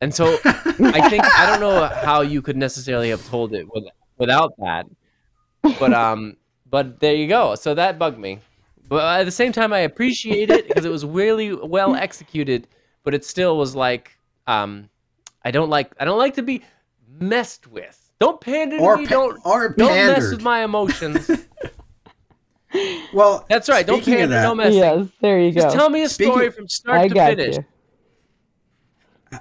[0.01, 3.83] And so I think I don't know how you could necessarily have told it with,
[4.17, 4.85] without that,
[5.79, 6.37] but um,
[6.69, 7.55] but there you go.
[7.55, 8.39] So that bugged me,
[8.87, 12.67] but at the same time, I appreciate it because it was really well executed.
[13.03, 14.89] But it still was like um,
[15.43, 16.61] I don't like I don't like to be
[17.19, 17.97] messed with.
[18.19, 19.05] Don't pander to Or me.
[19.05, 21.29] pa- don't or don't mess with my emotions.
[23.13, 23.85] Well, That's right.
[23.85, 24.35] Don't speaking of pander.
[24.35, 24.77] that, No messing.
[24.77, 25.73] Yes, there you Just go.
[25.73, 27.55] tell me a Speaking- story from start I to got finish.
[27.57, 27.65] you.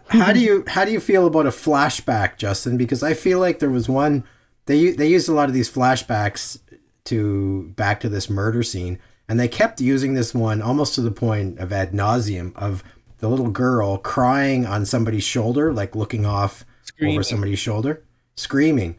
[0.09, 2.77] How do you how do you feel about a flashback, Justin?
[2.77, 4.25] Because I feel like there was one
[4.67, 6.59] they they used a lot of these flashbacks
[7.05, 8.99] to back to this murder scene,
[9.29, 12.83] and they kept using this one almost to the point of ad nauseum of
[13.19, 17.17] the little girl crying on somebody's shoulder, like looking off Screaming.
[17.17, 18.03] over somebody's shoulder,
[18.37, 18.97] screaming,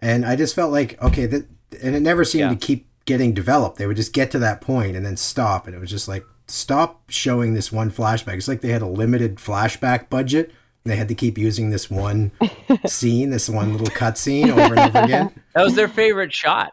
[0.00, 1.46] and I just felt like okay that,
[1.82, 2.48] and it never seemed Yeah.
[2.50, 3.78] to keep getting developed.
[3.78, 6.24] They would just get to that point and then stop, and it was just like
[6.46, 8.34] stop showing this one flashback.
[8.34, 10.52] It's like they had a limited flashback budget.
[10.84, 12.32] And they had to keep using this one
[12.86, 15.32] scene, this one little cut scene over and over again.
[15.54, 16.72] That was their favorite shot.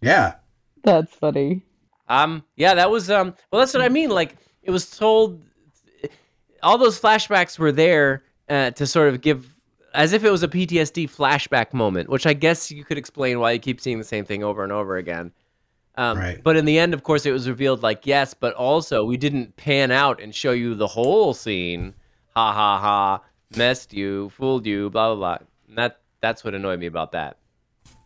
[0.00, 0.34] Yeah.
[0.82, 1.62] That's funny.
[2.08, 3.34] Um, yeah, that was um.
[3.50, 4.10] Well, that's what I mean.
[4.10, 5.42] Like it was told,
[6.62, 9.48] all those flashbacks were there uh, to sort of give,
[9.94, 13.52] as if it was a PTSD flashback moment, which I guess you could explain why
[13.52, 15.32] you keep seeing the same thing over and over again.
[15.96, 16.42] Um, Right.
[16.42, 19.56] But in the end, of course, it was revealed like yes, but also we didn't
[19.56, 21.94] pan out and show you the whole scene.
[22.34, 23.20] Ha ha ha!
[23.56, 25.46] Messed you, fooled you, blah blah blah.
[25.68, 27.36] And that that's what annoyed me about that.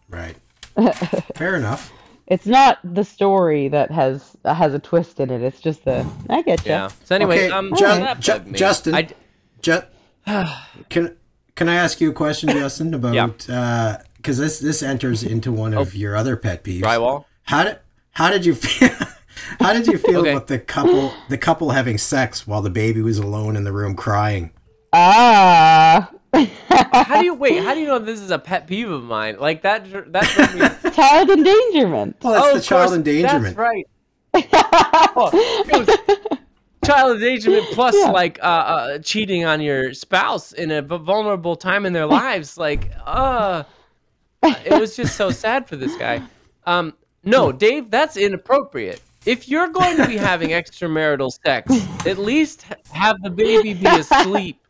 [0.08, 0.36] Right.
[1.36, 1.92] Fair enough.
[2.26, 5.42] It's not the story that has that has a twist in it.
[5.42, 6.72] It's just the I get you.
[6.72, 6.88] Yeah.
[7.04, 8.94] So anyway, Okay, um, Ju- that Ju- Justin.
[8.96, 9.08] I,
[9.62, 9.82] Ju-
[10.90, 11.16] can
[11.54, 13.98] can I ask you a question, Justin, about Yeah.
[14.16, 16.82] because this this enters into one of your other pet peeves.
[16.82, 17.26] drywall.
[17.46, 17.78] How did
[18.12, 18.90] how did you feel?
[19.60, 20.32] How did you feel Okay.
[20.32, 23.94] about the couple the couple having sex while the baby was alone in the room
[23.94, 24.50] crying?
[24.92, 27.62] Ah, How do you wait?
[27.62, 29.36] How do you know this is a pet peeve of mine?
[29.38, 29.84] Like that.
[30.12, 30.90] That me.
[30.94, 32.16] child endangerment.
[32.22, 33.56] Well, that's Oh, the child course, endangerment.
[33.56, 33.86] That's right.
[35.18, 36.50] Oh,
[36.84, 38.10] child endangerment plus Yeah.
[38.10, 42.56] like uh, uh, cheating on your spouse in a vulnerable time in their lives.
[42.58, 43.64] Like, uh,
[44.42, 46.22] it was just so sad for this guy.
[46.64, 46.94] Um,
[47.26, 49.02] no, Dave, that's inappropriate.
[49.26, 51.70] If you're going to be having extramarital sex,
[52.06, 54.60] at least have the baby be asleep.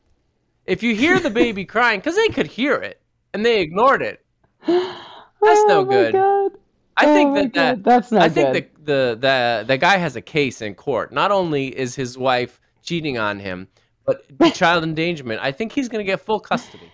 [0.65, 3.01] If you hear the baby crying, because they could hear it
[3.35, 4.25] and they ignored it,
[4.67, 6.13] that's no Oh my good.
[6.13, 6.53] God.
[6.97, 8.71] I Oh think my that, that that's not I think good.
[8.87, 11.13] the, the the the guy has a case in court.
[11.13, 13.69] Not only is his wife cheating on him,
[14.07, 15.41] but child endangerment.
[15.43, 16.91] I think he's going to get full custody.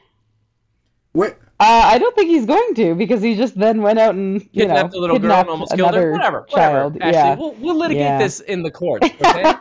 [1.13, 1.39] What?
[1.63, 4.67] Uh, I don't think he's going to because he just then went out and you
[4.67, 6.11] know Kidnapped the little girl kidnapped and almost killed her.
[6.11, 6.95] Whatever, child.
[6.95, 7.17] whatever.
[7.17, 7.35] Ashley, yeah.
[7.37, 8.19] we'll, we'll litigate Yeah.
[8.19, 9.05] this in the court.
[9.25, 9.55] Okay?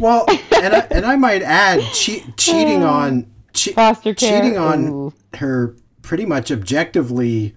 [0.00, 4.42] Well, and I, and I might add, che- cheating on che- Foster care.
[4.42, 5.12] cheating on Ooh.
[5.38, 7.56] her pretty much objectively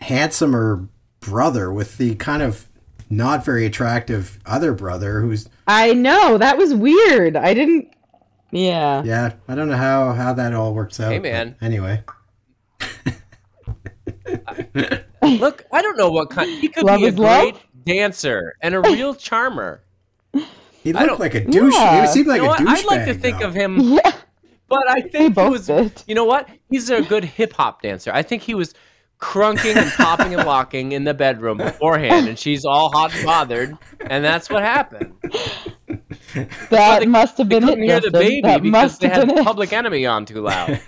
[0.00, 0.88] handsomer
[1.20, 2.66] brother with the kind of
[3.08, 7.36] not very attractive other brother who's I know that was weird.
[7.36, 7.92] I didn't.
[8.52, 9.02] Yeah.
[9.04, 11.56] yeah i don't know how how that all works out Hey, man.
[11.60, 12.02] anyway
[15.22, 16.50] Look, I don't know what kind.
[16.60, 17.42] He could Love be a is love?
[17.52, 19.82] great dancer and a real charmer.
[20.82, 21.74] He looked like a douche.
[21.74, 22.02] Yeah.
[22.02, 22.58] He seemed like you know a what?
[22.60, 22.68] douche.
[22.68, 24.12] I'd like to think of him, Yeah.
[24.68, 25.66] but I think he both was.
[25.66, 26.02] did.
[26.06, 26.48] You know what?
[26.70, 28.10] He's a good hip hop dancer.
[28.12, 28.72] I think he was
[29.18, 33.76] crunking and popping and locking in the bedroom beforehand, and she's all hot and bothered,
[34.08, 35.12] and that's what happened.
[36.70, 37.66] That they- must have been it.
[37.66, 39.44] couldn't hear the baby that because must they have had been it.
[39.44, 40.78] Public Enemy on too loud.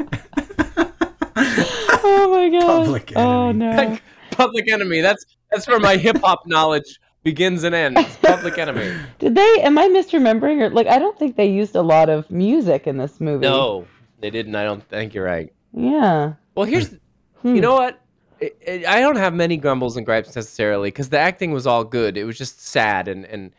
[2.05, 2.85] Oh my god.
[2.85, 3.65] Public Oh Enemy.
[3.65, 3.77] no.
[3.77, 5.01] Like, Public Enemy.
[5.01, 8.17] That's that's where my hip hop knowledge begins and ends.
[8.23, 8.95] Public Enemy.
[9.19, 9.61] Did they?
[9.63, 10.61] Am I misremembering?
[10.61, 13.43] Or like, I don't think they used a lot of music in this movie.
[13.47, 13.87] No,
[14.21, 14.55] they didn't.
[14.55, 15.53] I don't think you're right.
[15.73, 16.35] Yeah.
[16.55, 16.95] Well, here's
[17.43, 17.55] Hmm.
[17.55, 18.01] you know what.
[18.41, 21.83] I- I I don't have many grumbles and gripes necessarily because the acting was all
[21.85, 22.17] good.
[22.17, 23.53] It was just sad and and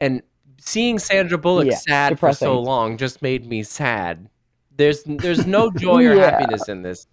[0.00, 0.22] and
[0.60, 2.46] seeing Sandra Bullock Yeah, sad depressing.
[2.48, 4.28] for so long just made me sad.
[4.76, 6.30] There's there's no joy or Yeah.
[6.30, 7.06] happiness in this.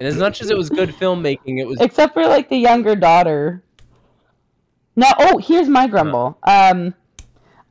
[0.00, 2.96] And as much as it was good filmmaking, it was Except for like the younger
[2.96, 3.62] daughter.
[4.96, 6.38] Now, oh, here's my grumble.
[6.42, 6.94] Um,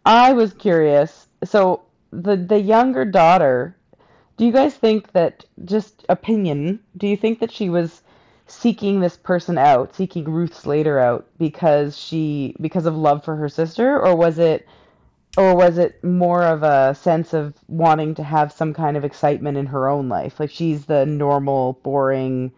[0.06, 1.28] I was curious.
[1.44, 3.76] So the the younger daughter,
[4.38, 6.80] do you guys think that just opinion?
[6.98, 8.04] Do you think that she was
[8.46, 13.50] seeking this person out, seeking Ruth Slater out because she because of love for her
[13.50, 14.68] sister, or was it
[15.40, 19.58] or was it more of a sense of wanting to have some kind of excitement
[19.58, 20.38] in her own life?
[20.38, 22.52] Like she's the normal, boring,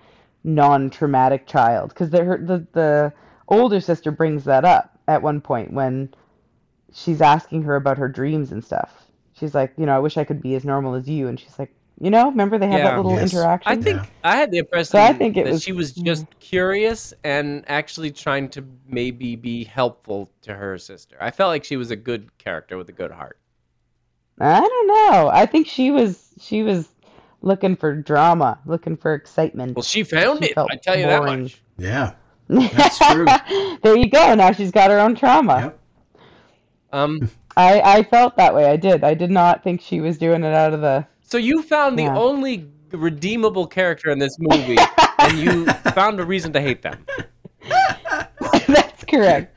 [0.44, 3.14] non-traumatic child because the, the
[3.48, 6.12] older sister brings that up at one point when
[6.92, 9.06] she's asking her about her dreams and stuff.
[9.34, 11.60] She's like, you know, I wish I could be as normal as you, and she's
[11.60, 12.84] like, you know, remember they had Yeah.
[12.92, 13.32] that little Yes.
[13.34, 13.72] interaction.
[13.72, 14.06] I think Yeah.
[14.24, 17.64] I had the impression So I think it that was- she was just curious and
[17.68, 21.16] actually trying to maybe be helpful to her sister.
[21.22, 23.38] I felt like she was a good character with a good heart.
[24.40, 25.30] I don't know.
[25.32, 26.90] I think she was she was
[27.44, 29.76] looking for drama, looking for excitement.
[29.76, 30.56] Well, she found She it.
[30.56, 31.44] felt I tell you that boring.
[31.44, 31.62] much.
[31.78, 32.14] Yeah.
[32.50, 33.26] That's true.
[33.84, 34.34] there you go.
[34.34, 35.56] Now she's got her own trauma.
[35.62, 35.80] Yep.
[36.94, 38.66] Um, I I felt that way.
[38.66, 39.04] I did.
[39.04, 41.06] I did not think she was doing it out of the.
[41.32, 42.18] So you found the Yeah.
[42.18, 44.78] only redeemable character in this movie,
[45.20, 45.66] and you
[45.96, 47.06] found a reason to hate them.
[48.68, 49.56] That's correct.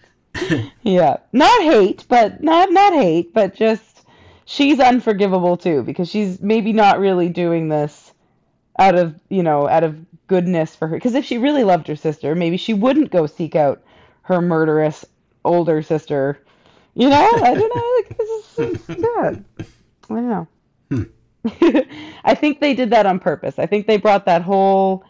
[0.82, 4.06] yeah, not hate, but not not hate, but just
[4.44, 8.12] she's unforgivable too because she's maybe not really doing this
[8.78, 9.96] out of you know out of
[10.28, 10.96] goodness for her.
[10.96, 13.82] Because if she really loved her sister, maybe she wouldn't go seek out
[14.22, 15.04] her murderous
[15.44, 16.38] older sister.
[16.94, 17.92] You know, I don't know.
[17.96, 19.44] Like, this is, good.
[19.58, 19.64] I
[20.08, 20.46] don't know.
[22.24, 23.58] I think they did that on purpose.
[23.58, 25.04] I think they brought that whole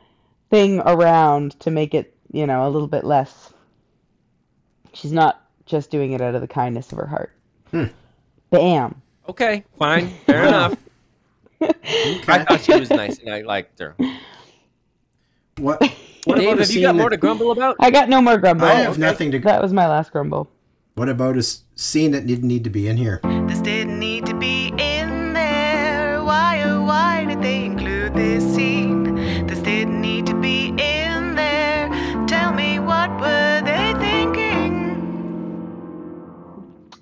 [0.51, 3.53] thing around to make it, you know, a little bit less.
[4.93, 7.33] She's not just doing it out of the kindness of her heart.
[7.71, 7.85] Hmm.
[8.51, 9.01] Bam.
[9.29, 10.77] Okay, fine, fair enough.
[11.61, 13.97] I thought she was nice, and I liked her.
[15.59, 15.83] What?
[16.25, 17.77] What Dave, have you got scene more to grumble about?
[17.81, 18.65] I got no more grumble.
[18.65, 19.39] I have nothing to.
[19.41, 20.49] That was my last grumble.
[20.95, 23.21] What about a scene that didn't need to be in here?
[23.47, 24.94] This didn't need to be in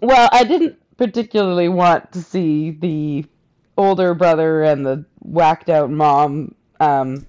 [0.03, 3.25] Well, I didn't particularly want to see the
[3.79, 7.25] older brother and the whacked out mom um,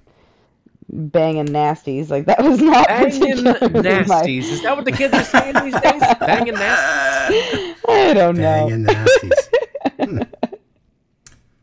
[0.89, 2.09] banging nasties.
[2.09, 4.43] Like that was not Banging particularly my- nasties.
[4.51, 6.01] Is that what the kids are saying these days?
[6.19, 7.75] Banging nasties.
[7.87, 8.67] I don't know.
[8.67, 10.27] Banging nasties.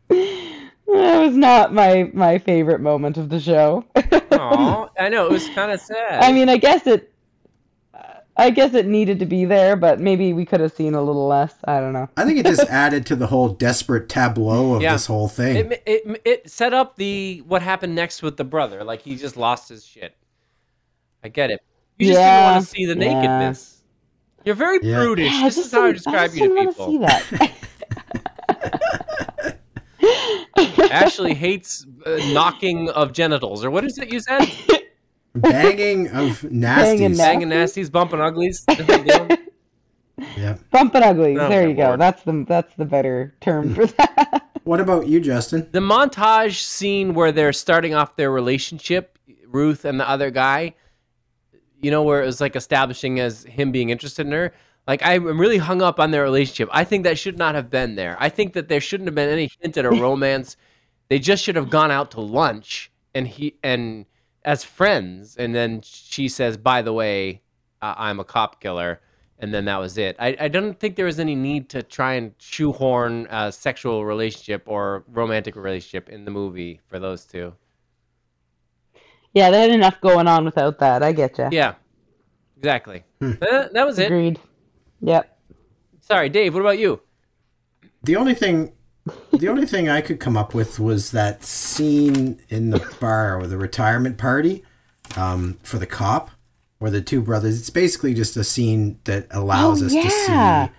[0.07, 3.85] That was not my my favorite moment of the show.
[4.31, 6.21] Aw, I know it was kind of sad.
[6.21, 7.10] I mean, I guess it.
[8.41, 11.27] I guess it needed to be there, but maybe we could have seen a little
[11.27, 11.53] less.
[11.65, 12.09] I don't know.
[12.17, 14.93] I think it just added to the whole desperate tableau of Yeah.
[14.93, 15.71] this whole thing.
[15.71, 18.83] it, it it set up the what happened next with the brother.
[18.83, 20.15] Like he just lost his shit.
[21.23, 21.61] I get it.
[21.99, 23.13] You just didn't want to see the yeah.
[23.13, 23.81] nakedness.
[24.43, 24.97] You're very Yeah.
[24.97, 25.31] prudish.
[25.31, 26.99] Yeah, this is how I didn't- describe just you to didn't people.
[26.99, 27.57] wanna See that.
[30.91, 34.41] Ashley hates uh, knocking of genitals, or what is it you said?
[35.35, 36.51] Banging of nasties.
[36.51, 38.65] Banging na- Banging nasties, bumping uglies.
[40.37, 40.57] Yeah.
[40.71, 41.37] Bumping uglies.
[41.39, 41.87] Oh, there you go.
[41.87, 41.99] lord.
[41.99, 44.49] That's the that's the better term for that.
[44.63, 45.67] What about you, Justin?
[45.71, 49.17] the montage scene where they're starting off their relationship,
[49.47, 50.75] Ruth and the other guy,
[51.81, 54.53] you know, where it was like establishing as him being interested in her.
[54.87, 56.69] Like I'm really hung up on their relationship.
[56.71, 58.15] I think that should not have been there.
[58.19, 60.57] I think that there shouldn't have been any hint at a romance.
[61.09, 64.05] They just should have gone out to lunch and he and
[64.43, 65.37] as friends.
[65.37, 67.41] And then she says, "By the way,
[67.81, 69.01] uh, I'm a cop killer."
[69.39, 70.15] And then that was it.
[70.19, 74.61] I, I don't think there was any need to try and shoehorn a sexual relationship
[74.67, 77.53] or romantic relationship in the movie for those two.
[79.33, 81.01] yeah, they had enough going on without that.
[81.01, 81.49] I get you.
[81.51, 81.73] Yeah,
[82.61, 83.03] Exactly.
[83.19, 83.31] Hmm.
[83.41, 84.05] Uh, that was it.
[84.05, 84.39] Agreed.
[85.01, 85.35] Yep.
[86.01, 86.53] Sorry, Dave.
[86.53, 87.01] What about you?
[88.03, 88.73] The only thing,
[89.33, 93.49] the only thing I could come up with was that scene in the bar with
[93.49, 94.63] the retirement party
[95.17, 96.29] um, for the cop,
[96.79, 97.59] where the two brothers.
[97.59, 100.71] It's basically just a scene that allows Oh, us to see,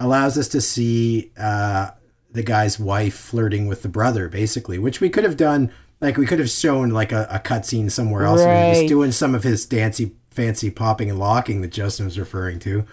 [0.00, 1.90] allows us to see uh,
[2.30, 5.70] the guy's wife flirting with the brother, basically, which we could have done.
[6.00, 8.88] Like we could have shown like a, a cut scene somewhere else, and Right.
[8.88, 12.84] doing some of his dancy, fancy popping and locking that Justin was referring to,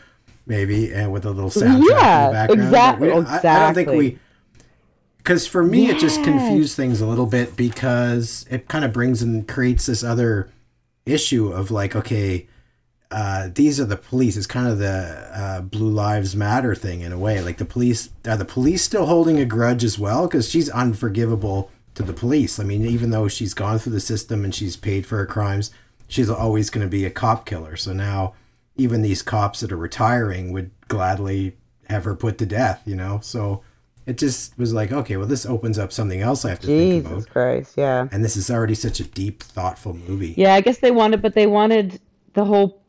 [0.47, 2.61] maybe, and with a little soundtrack in Yeah, the background.
[2.63, 3.09] Exactly-
[3.49, 4.17] I, I don't think we
[5.25, 9.23] because for me it just confused things a little bit because it kind of brings
[9.23, 10.51] and creates this other
[11.03, 12.47] issue of like okay
[13.11, 14.35] uh, these are the police.
[14.35, 17.39] It's kind of the uh, blue lives matter thing in a way.
[17.39, 20.27] Like the police are the police still holding a grudge as well?
[20.27, 22.59] Because she's unforgivable to the police.
[22.59, 25.71] I mean even though she's gone through the system and she's paid for her crimes
[26.07, 27.75] she's always going to be a cop killer.
[27.75, 28.33] So now
[28.75, 31.55] even these cops that are retiring would gladly
[31.87, 33.19] have her put to death you know?
[33.23, 33.63] So
[34.05, 37.05] it just was like okay well this opens up something else i have to think
[37.05, 37.15] about.
[37.15, 37.73] Jesus Christ.
[37.75, 38.07] Yeah.
[38.11, 41.33] and this is already such a deep thoughtful movie Yeah, I guess they wanted, but
[41.33, 41.99] they wanted
[42.33, 42.81] the whole.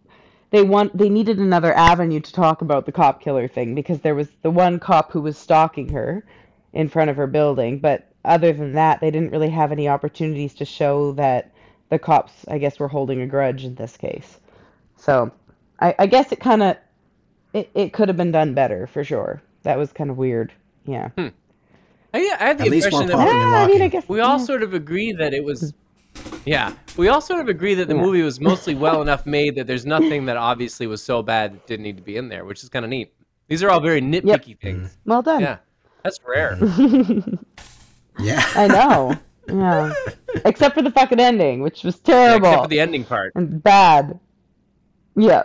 [0.50, 0.96] They want.
[0.96, 4.50] They needed another avenue to talk about the cop killer thing because there was the
[4.50, 6.24] one cop who was stalking her
[6.72, 10.52] in front of her building, but other than that, they didn't really have any opportunities
[10.54, 11.52] to show that
[11.88, 14.38] the cops, I guess, were holding a grudge in this case.
[14.96, 15.30] So,
[15.80, 16.76] I, I guess it kind of,
[17.52, 19.40] it, it could have been done better for sure.
[19.62, 20.52] That was kind of weird.
[20.86, 20.92] Hmm.
[20.92, 21.10] Yeah.
[22.14, 23.88] I, I had the At least more impression popping ah, that Yeah, I mean, I
[23.88, 24.44] guess we all yeah.
[24.44, 25.74] sort of agree that it was.
[26.46, 28.00] Yeah, we all sort of agree that the Yeah.
[28.02, 31.66] movie was mostly well enough made that there's nothing that obviously was so bad it
[31.66, 33.12] didn't need to be in there, which is kind of neat.
[33.48, 34.60] These are all very nitpicky mm.
[34.60, 34.96] things.
[35.04, 35.40] well done.
[35.40, 35.58] Yeah,
[36.02, 36.56] that's rare.
[38.18, 39.16] yeah I know.
[39.48, 39.92] Yeah.
[40.44, 43.32] Except for the fucking ending, which was Yeah, terrible except for the ending part.
[43.34, 44.18] and bad.
[45.16, 45.44] Yeah.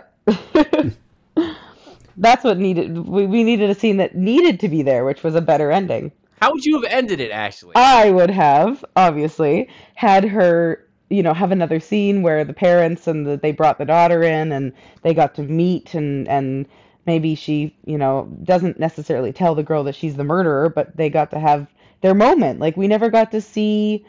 [2.22, 2.96] That's what needed.
[2.96, 6.12] We, we needed a scene that needed to be there, which was a better ending.
[6.40, 7.72] How would you have ended it, Ashley?
[7.74, 13.26] I would have, obviously, had her, you know, have another scene where the parents and
[13.26, 16.66] the, they brought the daughter in and they got to meet and, and
[17.06, 21.10] maybe she, you know, doesn't necessarily tell the girl that she's the murderer, but they
[21.10, 21.66] got to have
[22.02, 22.60] their moment.
[22.60, 24.06] Like we never got to see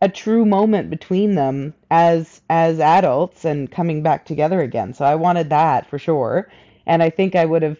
[0.00, 4.94] a true moment between them as as adults and coming back together again.
[4.94, 6.48] So I wanted that for sure.
[6.86, 7.78] And I think I would have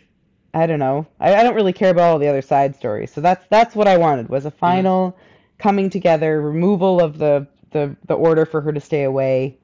[0.53, 1.07] I don't know.
[1.21, 3.13] I, I don't really care about all the other side stories.
[3.13, 5.17] So that's that's what I wanted was a final
[5.59, 9.57] coming together, removal of the, the the order for her to stay away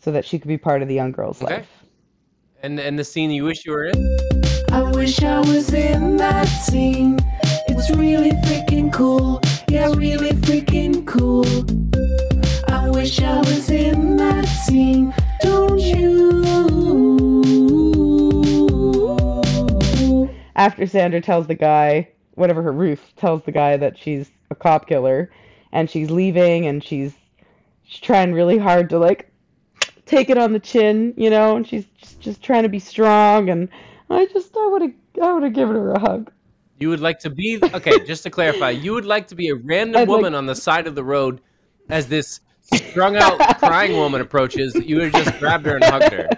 [0.00, 1.56] so that she could be part of the young girl's Okay.
[1.56, 1.84] life.
[2.62, 4.18] And and the scene you wish you were in?
[4.72, 7.18] I wish I was in that scene.
[7.68, 9.40] It's really freaking cool.
[9.68, 11.46] Yeah, really freaking cool.
[12.68, 15.14] I wish I was in that scene.
[15.42, 16.83] Don't you?
[20.56, 24.88] After Sandra tells the guy, whatever her Ruth tells the guy that she's a cop
[24.88, 25.30] killer,
[25.72, 27.14] and she's leaving, and she's
[27.84, 29.30] she's trying really hard to like
[30.06, 33.48] take it on the chin, you know, and she's just, just trying to be strong,
[33.50, 33.68] and
[34.10, 36.30] I just I would have I would have given her a hug.
[36.78, 38.04] You would like to be okay.
[38.04, 40.54] Just to clarify, you would like to be a random I'd like- woman on the
[40.54, 41.40] side of the road
[41.88, 42.40] as this
[42.72, 44.74] strung out crying woman approaches.
[44.74, 46.28] You would have just grabbed her and hugged her.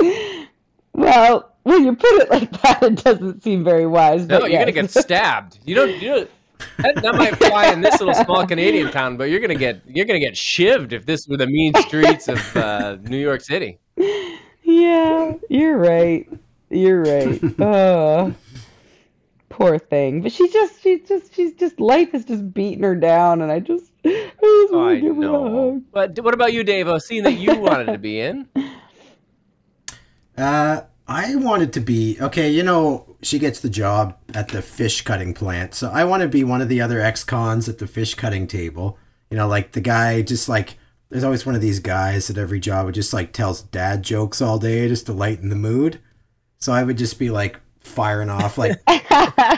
[0.92, 4.26] Well, when you put it like that, it doesn't seem very wise.
[4.26, 5.58] No, but you're gonna get stabbed.
[5.64, 6.00] You don't.
[6.00, 6.30] You don't
[6.78, 10.04] that, that might fly in this little small Canadian town, but you're gonna get you're
[10.06, 13.78] gonna get shivved if this were the mean streets of uh, New York City.
[14.62, 16.28] Yeah, you're right.
[16.70, 17.42] You're right.
[17.58, 18.34] Oh,
[19.48, 20.22] poor thing.
[20.22, 23.58] But she just, she just, she's just life is just beating her down, and I
[23.60, 25.72] just, I just want I to give her a know.
[25.72, 25.82] hug.
[25.92, 26.86] But what about you, Dave?
[26.88, 28.48] A scene that you wanted to be in?
[30.38, 32.50] Uh, I wanted to be okay.
[32.50, 36.28] You know, she gets the job at the fish cutting plant, so I want to
[36.28, 38.96] be one of the other ex-cons at the fish cutting table.
[39.28, 42.60] You know, like the guy just like there's always one of these guys at every
[42.60, 46.00] job who just like tells dad jokes all day just to lighten the mood.
[46.58, 48.80] So I would just be like firing off like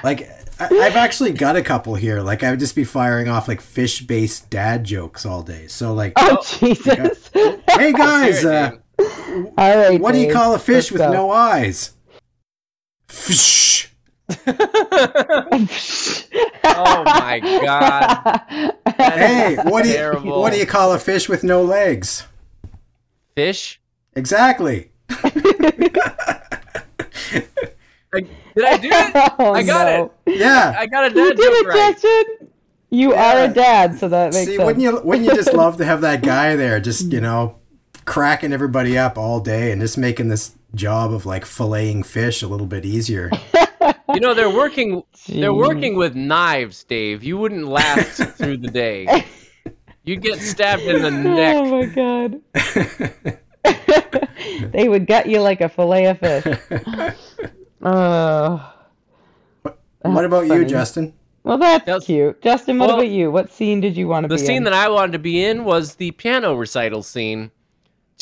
[0.02, 2.22] like I, I've actually got a couple here.
[2.22, 5.66] Like I would just be firing off like fish-based dad jokes all day.
[5.66, 7.28] So like, Oh Jesus!
[7.34, 8.81] hey guys, uh, Dave.
[9.58, 10.00] All right.
[10.00, 11.12] what do you call a fish with go.
[11.12, 11.94] no eyes?
[13.08, 13.88] Fish.
[16.64, 18.40] Oh my god!
[18.96, 20.40] Hey, what do you Terrible.
[20.40, 22.24] what do you call a fish with no legs?
[23.34, 23.80] Fish?
[24.14, 24.90] Exactly.
[28.14, 29.32] Like, did I do it?
[29.38, 30.12] Oh, I got no.
[30.26, 30.38] it.
[30.38, 30.74] Yeah.
[30.78, 31.92] I got a You dad did joke it, right.
[31.94, 32.48] Justin.
[32.90, 34.66] You are a dad, so that makes See, sense.
[34.66, 37.56] wouldn't you wouldn't you just love to have that guy there, just you know,
[38.04, 42.48] cracking everybody up all day and just making this job of like filleting fish a
[42.48, 43.30] little bit easier.
[44.14, 47.24] You know, they're working they're working with knives, Dave.
[47.24, 49.24] You wouldn't last through the day.
[50.04, 51.56] You'd get stabbed in the neck.
[51.56, 53.32] Oh my god.
[54.72, 56.58] they would gut you like a fillet of fish.
[57.82, 58.72] Oh.
[60.02, 60.64] what about you.
[60.66, 61.14] Justin?
[61.44, 62.40] Well, that's That's- cute.
[62.42, 63.30] Justin, what Well, about you?
[63.30, 64.40] What scene did you want to be in?
[64.40, 67.50] The scene that I wanted to be in was the piano recital scene,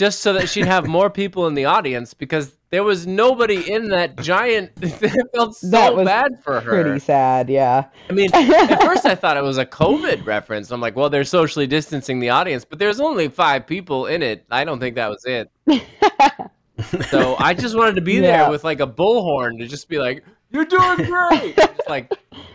[0.00, 3.88] just so that she'd have more people in the audience because there was nobody in
[3.90, 4.70] that giant.
[4.80, 6.82] it felt so That was bad for her.
[6.82, 7.84] Pretty sad, yeah.
[8.08, 10.70] I mean, at first I thought it was a COVID reference.
[10.70, 14.46] I'm like, well, they're socially distancing the audience, but there's only five people in it.
[14.50, 15.50] I don't think that was it.
[17.10, 18.20] so I just wanted to be Yeah.
[18.44, 22.10] there with like a bullhorn to just be like, "You're doing great!" just like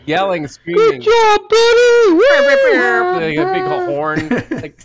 [0.08, 3.38] yelling, screaming, Good job, buddy!
[3.38, 4.30] like a big horn.
[4.62, 4.80] Like,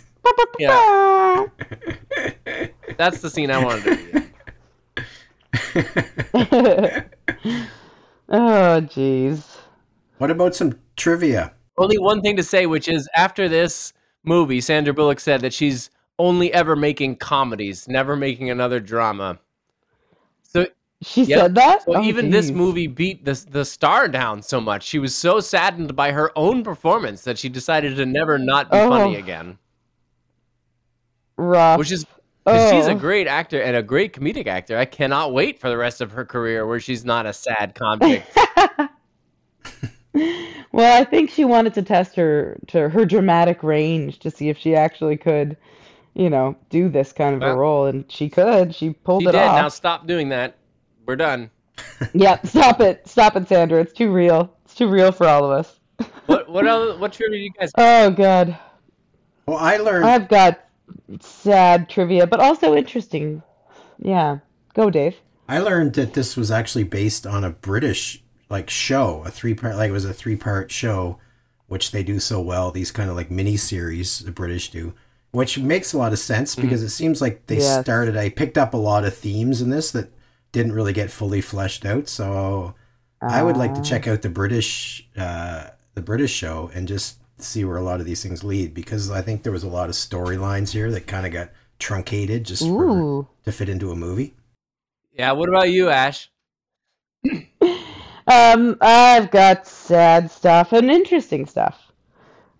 [0.59, 1.45] yeah,
[2.97, 4.31] that's the scene I wanted to be in.
[8.29, 9.57] oh, jeez.
[10.17, 11.53] What about some trivia?
[11.77, 13.93] Only one thing to say, which is after this
[14.23, 19.39] movie, Sandra Bullock said that she's only ever making comedies, never making another drama.
[20.43, 20.67] So,
[21.01, 21.39] She Yep.
[21.39, 21.83] said that?
[21.83, 24.83] so Oh, even this movie beat the the star down so much.
[24.83, 28.77] She was so saddened by her own performance that she decided to never not be
[28.77, 28.89] oh.
[28.89, 29.19] funny Oh.
[29.19, 29.57] again.
[31.41, 31.79] Rough.
[31.79, 32.05] Which is
[32.45, 32.95] 'cause she's a Oh.
[32.95, 34.77] great actor and a great comedic actor.
[34.77, 38.27] I cannot wait for the rest of her career where she's not a sad convict.
[40.71, 44.57] well, I think she wanted to test her to her dramatic range to see if
[44.57, 45.55] she actually could,
[46.13, 48.75] you know, do this kind of a role, and she could.
[48.75, 49.41] She pulled she it did.
[49.41, 49.55] off.
[49.61, 50.55] Now stop doing that.
[51.05, 51.49] We're done.
[52.13, 53.79] Yep, stop it, stop it, Sandra.
[53.79, 54.53] It's too real.
[54.65, 55.79] It's too real for all of us.
[56.27, 57.71] What what else, what trivia do you guys?
[57.77, 58.57] Oh God,
[59.47, 60.59] Well, I learned I've got
[61.19, 63.41] sad trivia, but also interesting.
[63.99, 64.39] Yeah,
[64.73, 65.15] go, Dave.
[65.47, 69.75] I learned that this was actually based on a British like show, a three part
[69.75, 71.17] like it was a three part show,
[71.67, 72.71] which they do so well.
[72.71, 74.93] These kind of like mini series the British do,
[75.31, 77.81] which makes a lot of sense because it seems like they Yes.
[77.81, 78.17] started.
[78.17, 80.11] I picked up a lot of themes in this that
[80.51, 82.07] didn't really get fully fleshed out.
[82.09, 82.75] So
[83.21, 87.65] I would like to check out the British uh, the British show and just see
[87.65, 89.95] where a lot of these things lead because I think there was a lot of
[89.95, 94.35] storylines here that kind of got truncated just for, to fit into a movie.
[95.13, 95.31] Yeah.
[95.33, 96.29] What about you, Ash?
[98.27, 101.91] Um, I've got sad stuff and interesting stuff.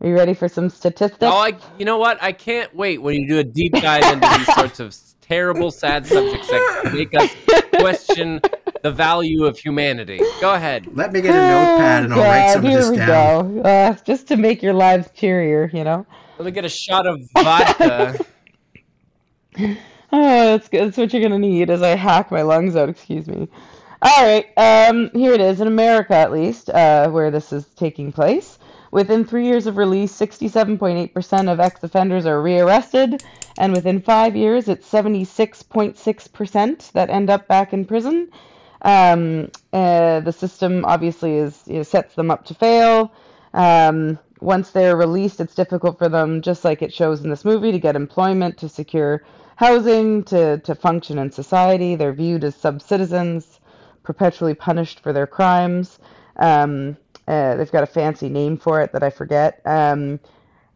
[0.01, 1.21] Are you ready for some statistics?
[1.21, 1.55] Oh, I.
[1.77, 2.21] You know what?
[2.21, 6.05] I can't wait when you do a deep dive into these sorts of terrible, sad
[6.07, 7.33] subjects that make us
[7.79, 8.41] question
[8.83, 10.21] the value of humanity.
[10.39, 10.87] Go ahead.
[10.95, 13.55] Let me get a notepad and I'll write God, some of here this we down.
[13.55, 13.61] go.
[13.61, 16.05] Uh, just to make your lives cheerier, you know.
[16.37, 18.19] Let me get a shot of vodka.
[20.13, 20.87] Oh, that's good.
[20.87, 22.89] That's what you're gonna need as I hack my lungs out.
[22.89, 23.47] Excuse me.
[24.01, 24.45] All right.
[24.57, 28.59] Um, here it is in America, at least, uh, where this is taking place.
[28.91, 33.23] Within three years of release, 67.8% of ex-offenders are rearrested,
[33.57, 38.27] and within five years, it's 76.6% that end up back in prison.
[38.83, 43.11] Um, uh, the system obviously is you know, sets them up to fail.
[43.53, 47.71] Um, once they're released, it's difficult for them, just like it shows in this movie,
[47.71, 49.23] to get employment, to secure
[49.55, 51.95] housing, to, to function in society.
[51.95, 53.59] They're viewed as sub citizens,
[54.03, 55.99] perpetually punished for their crimes.
[56.37, 59.61] Um, uh, they've got a fancy name for it that I forget.
[59.65, 60.19] Um,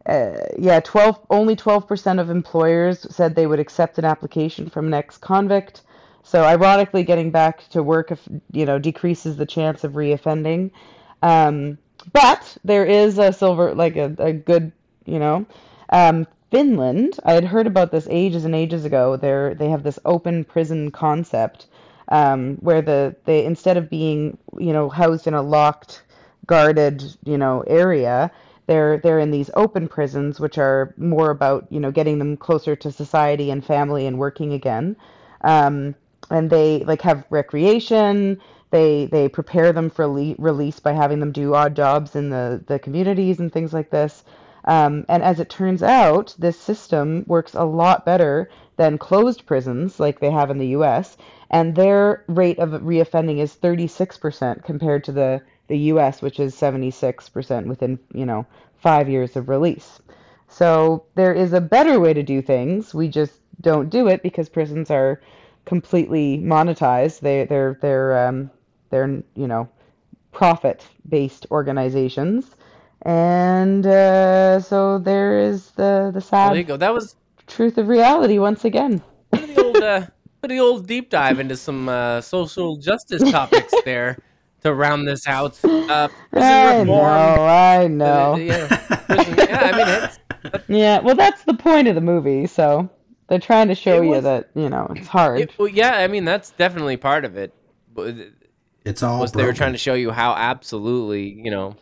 [0.06, 4.94] uh, yeah, 12 only 12% of employers said they would accept an application from an
[4.94, 5.82] ex-convict.
[6.26, 8.12] So ironically, getting back to work,
[8.50, 10.72] you know, decreases the chance of reoffending.
[11.22, 11.78] Um,
[12.12, 14.72] but there is a silver, like a, a good,
[15.04, 15.46] you know,
[15.90, 17.20] um, Finland.
[17.24, 19.16] I had heard about this ages and ages ago.
[19.16, 21.68] They're they have this open prison concept
[22.08, 26.02] um, where the they instead of being you know housed in a locked,
[26.48, 28.32] guarded you know area,
[28.66, 32.74] they're they're in these open prisons, which are more about you know getting them closer
[32.74, 34.96] to society and family and working again.
[35.42, 35.94] Um,
[36.30, 38.40] and they like have recreation.
[38.70, 42.62] They they prepare them for le- release by having them do odd jobs in the
[42.66, 44.24] the communities and things like this.
[44.64, 50.00] Um, and as it turns out, this system works a lot better than closed prisons
[50.00, 51.16] like they have in the U.S.
[51.50, 57.66] And their rate of reoffending is 36% compared to the the U.S., which is 76%
[57.66, 58.46] within you know
[58.76, 60.00] five years of release.
[60.48, 62.94] So there is a better way to do things.
[62.94, 65.20] We just don't do it because prisons are
[65.66, 67.20] completely monetized.
[67.20, 68.50] They they're they're um,
[68.90, 69.68] they're you know
[70.32, 72.56] profit based organizations,
[73.02, 76.76] and uh, so there is the the Well, there you sad go.
[76.78, 79.02] That was truth of reality once again.
[79.32, 80.06] The old, uh,
[80.60, 84.18] old deep dive into some uh, social justice topics there
[84.62, 85.62] to round this out.
[85.64, 86.86] Uh, I reform.
[86.86, 88.36] know, I uh, know.
[88.36, 88.68] yeah,
[89.08, 90.18] yeah, I mean, it's,
[90.68, 92.46] Yeah, well, that's the point of the movie.
[92.46, 92.88] So
[93.28, 95.40] they're trying to show It you that you know it's hard.
[95.40, 97.52] it, well, yeah, I mean, that's definitely part of it.
[98.84, 101.76] It's all was they were trying to show you how absolutely, you know,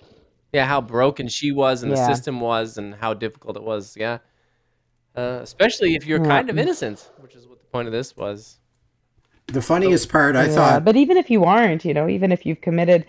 [0.52, 3.96] yeah, how broken she was and the system was and how difficult it was.
[3.96, 4.18] Yeah.
[5.16, 6.28] Uh, especially if you're Yeah.
[6.28, 8.58] kind of innocent, which is what the point of this was.
[9.48, 12.46] The funniest part, I yeah, thought, but even if you aren't, you know, even if
[12.46, 13.04] you've committed,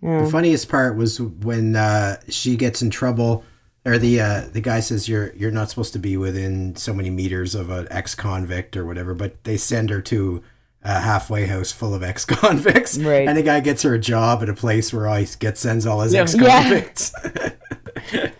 [0.00, 3.42] you the funniest part was when uh, she gets in trouble,
[3.86, 7.08] or the uh, the guy says you're you're not supposed to be within so many
[7.08, 10.42] meters of an ex convict or whatever, but they send her to
[10.82, 13.26] a halfway house full of ex convicts, Right.
[13.28, 16.00] and the guy gets her a job at a place where he gets sends all
[16.00, 16.22] his Yeah.
[16.22, 17.12] ex convicts.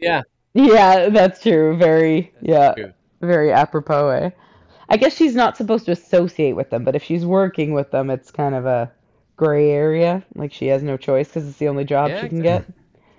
[0.00, 0.22] Yeah.
[0.54, 1.76] yeah, that's true.
[1.76, 2.92] Very, yeah, true.
[3.20, 4.08] very apropos.
[4.08, 4.30] Eh?
[4.88, 8.10] I guess she's not supposed to associate with them, but if she's working with them,
[8.10, 8.90] it's kind of a
[9.36, 10.24] gray area.
[10.34, 12.64] Like she has no choice because it's the only job Yeah, she can get.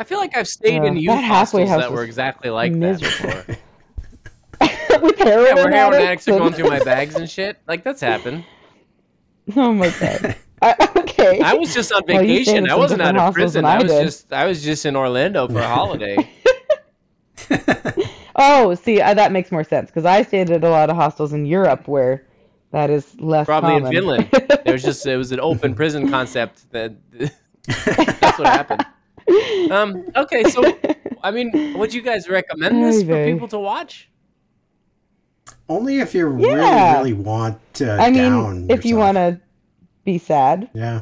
[0.04, 2.50] I feel like I've stayed Yeah, in that youth halfway hostels house that were exactly
[2.50, 3.46] like that before.
[5.02, 7.60] with heroin, Yeah, where heroin addicts addicts are going through my bags and shit.
[7.68, 8.44] Like that's happened.
[9.58, 10.36] Oh my god.
[10.62, 11.42] I, okay.
[11.42, 12.64] I was just on Well, you stayed vacation.
[12.66, 13.66] in I wasn't out of prison.
[13.66, 16.18] I I was just I was just in Orlando for a holiday.
[18.36, 21.34] Oh, see, uh, that makes more sense because I stayed at a lot of hostels
[21.34, 22.26] in Europe where
[22.72, 23.86] that is less Probably in.
[23.92, 24.30] Finland.
[24.64, 26.94] There was just it was an open prison concept that
[27.68, 28.86] that's what happened.
[29.72, 30.04] Um.
[30.16, 30.44] Okay.
[30.44, 30.62] So,
[31.24, 34.10] I mean, would you guys recommend this Ay, for people to watch?
[35.70, 36.94] Only if you Yeah.
[36.98, 39.40] really, really want to I mean, down if you want to
[40.04, 41.02] be sad, Yeah.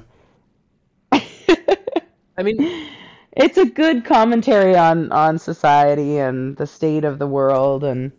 [1.12, 2.88] I mean,
[3.34, 8.12] it's a good commentary on on society and the state of the world and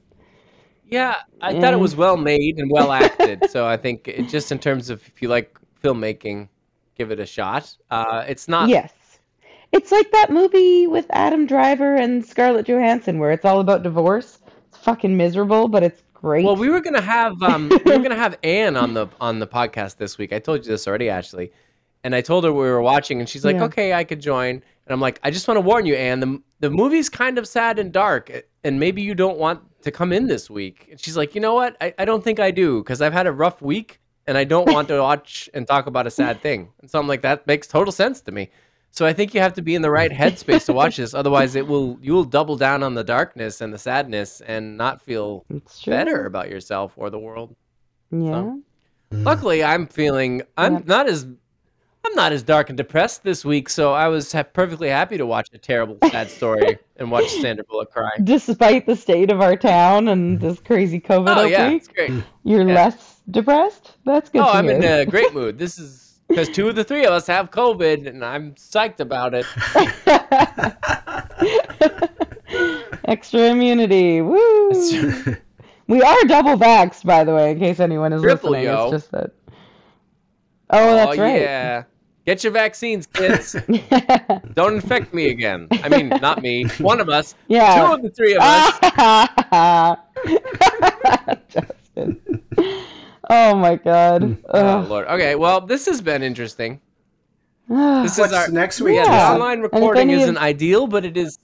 [0.86, 3.44] yeah, I thought it was well made and well acted.
[3.50, 6.48] so I think it, just in terms of if you like filmmaking,
[6.98, 7.74] give it a shot.
[7.90, 8.68] Uh, it's not.
[8.68, 8.92] yes.
[9.73, 14.39] It's like that movie with Adam Driver and Scarlett Johansson where it's all about divorce.
[14.68, 16.45] It's fucking miserable, but it's great.
[16.45, 19.47] Well, we were gonna have um, we were gonna have Anne on the on the
[19.47, 20.33] podcast this week.
[20.33, 21.53] I told you this already, actually,
[22.05, 23.64] and I told her we were watching, and she's like, Yeah.
[23.64, 26.20] "Okay, I could join." And I'm like, "I just want to warn you, Anne.
[26.20, 28.31] The the movie's kind of sad and dark,
[28.64, 31.55] and maybe you don't want to come in this week." And she's like, "You know
[31.55, 31.77] what?
[31.81, 34.70] I, I don't think I do because I've had a rough week, and I don't
[34.70, 37.66] want to watch and talk about a sad thing." And so I'm like, "That makes
[37.66, 38.51] total sense to me."
[38.95, 41.14] So I think you have to be in the right headspace to watch this.
[41.14, 45.01] Otherwise, it will you will double down on the darkness and the sadness and not
[45.01, 45.45] feel
[45.86, 47.57] better about yourself or the world.
[48.11, 48.55] Yeah.
[49.11, 50.80] Luckily, I'm feeling I'm Yeah.
[50.84, 51.26] not as
[52.05, 55.24] I'm not as dark and depressed this week, so I was ha- perfectly happy to
[55.24, 58.11] watch a terrible sad story and watch Sandra Bullock cry.
[58.24, 60.47] Despite the state of our town and mm-hmm.
[60.49, 62.11] this crazy COVID Oh yeah, outbreak, it's great.
[62.43, 62.74] you're yeah.
[62.74, 63.97] less depressed.
[64.05, 64.40] That's good.
[64.43, 65.59] Oh, I'm in a great mood.
[65.59, 66.01] This is
[66.33, 69.45] because two of the three of us have COVID, and I'm psyched about it.
[73.05, 74.22] Extra immunity.
[74.22, 74.70] Woo!
[75.89, 78.72] we are double vaxxed, by the way, in case anyone is Triple, listening.
[78.72, 78.85] yo.
[78.85, 79.33] It's just that.
[80.70, 81.43] Oh, that's oh right.
[81.43, 81.83] yeah,
[82.24, 83.55] get your vaccines, kids.
[84.55, 85.68] Don't infect me again.
[85.70, 86.64] I mean, not me.
[86.78, 87.35] One of us.
[87.49, 87.89] Yeah.
[87.89, 88.78] Two of the three of us.
[91.51, 92.43] Justin.
[93.31, 94.39] Oh my god.
[94.51, 95.07] Oh lord.
[95.09, 95.35] Okay.
[95.35, 96.81] Well, this has been interesting.
[97.68, 98.97] This What's is our next week?
[98.97, 99.29] Yeah, Yeah.
[99.29, 101.39] the online And if recording any isn't ideal, but it is.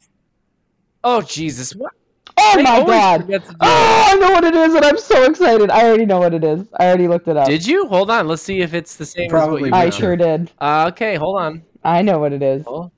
[1.04, 1.74] Oh Jesus!
[1.74, 1.92] What?
[2.36, 3.20] oh I my god.
[3.22, 5.70] forget to Oh, I know what it is, and I'm so excited.
[5.70, 6.66] I already know what it is.
[6.78, 7.46] I already looked it up.
[7.46, 7.86] Did you?
[7.86, 8.26] Hold on.
[8.26, 10.50] Let's see if it's the same Probably as what you I sure did.
[10.60, 11.62] Uh, okay, hold on.
[11.84, 12.64] I know what it is.
[12.66, 12.90] Oh.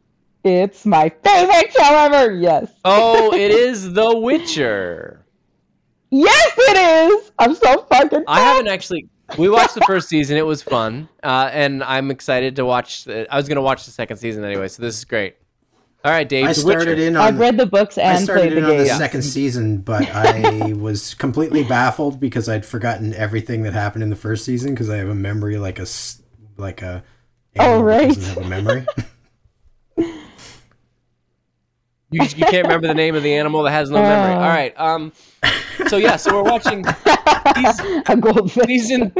[0.42, 2.32] It's my favorite show ever.
[2.34, 2.72] Yes.
[2.86, 5.19] Oh, it is The Witcher.
[6.10, 6.76] Yes, it
[7.12, 7.32] is.
[7.38, 8.24] I'm so fucking.
[8.26, 9.08] I haven't actually.
[9.38, 10.36] We watched the first season.
[10.36, 13.04] It was fun, uh, and I'm excited to watch.
[13.04, 15.36] The, I was gonna watch the second season anyway, so this is great.
[16.04, 16.46] All right, Dave.
[16.46, 17.02] I The started Witcher.
[17.08, 18.96] in I've read the books I and started played the in on the game.
[18.98, 24.16] second season, but I was completely baffled because I'd forgotten everything that happened in the
[24.16, 26.22] first season because I have a memory like a s-
[26.56, 27.04] like a
[27.58, 28.08] Oh, animal that right.
[28.08, 28.86] doesn't have a memory.
[32.12, 34.34] You, you can't remember the name of the animal that has no memory.
[34.34, 34.40] Uh.
[34.40, 34.74] All right.
[34.78, 35.12] Um.
[35.88, 36.16] So yeah.
[36.16, 36.84] So we're watching
[37.56, 38.66] season, A goldfish.
[38.66, 39.12] season.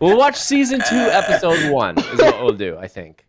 [0.00, 1.98] We'll watch season two, episode one.
[1.98, 2.76] Is what we'll do.
[2.78, 3.24] I think.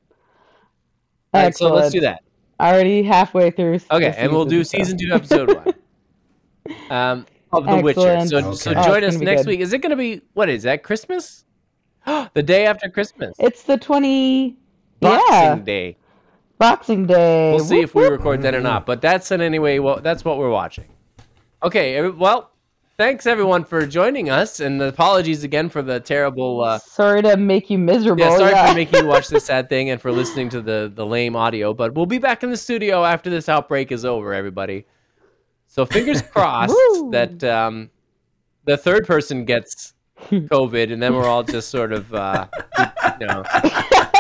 [1.34, 2.24] All right, so let's do that.
[2.60, 3.80] Already halfway through.
[3.92, 5.74] Okay, and we'll do season two, episode one.
[6.90, 8.26] Um, of The Witcher.
[8.28, 8.56] So, Okay.
[8.58, 9.48] so Oh, join gonna us next good.
[9.52, 9.60] week.
[9.62, 10.84] Is it going to be what is that?
[10.84, 11.46] Christmas?
[12.34, 13.34] the day after Christmas.
[13.40, 14.58] It's the twenty.
[15.00, 15.98] Boxing yeah, Day.
[16.58, 17.52] Boxing Day.
[17.52, 18.12] We'll see Whoop, if we whoop.
[18.12, 18.86] record that or not.
[18.86, 19.80] But that's in any way.
[19.80, 20.86] Well, that's what we're watching.
[21.64, 22.52] Okay, well,
[22.98, 26.64] thanks everyone for joining us, and apologies again for the terrible.
[26.64, 28.24] Uh, Sorry to make you miserable.
[28.24, 28.68] yeah, sorry yeah.
[28.70, 31.74] for making you watch this sad thing and for listening to the the lame audio.
[31.74, 34.86] But we'll be back in the studio after this outbreak is over, everybody.
[35.68, 36.76] So fingers crossed
[37.12, 37.90] that um,
[38.66, 39.94] the third person gets
[40.32, 42.48] COVID, and then we're all just sort of, uh,
[43.20, 43.44] you know,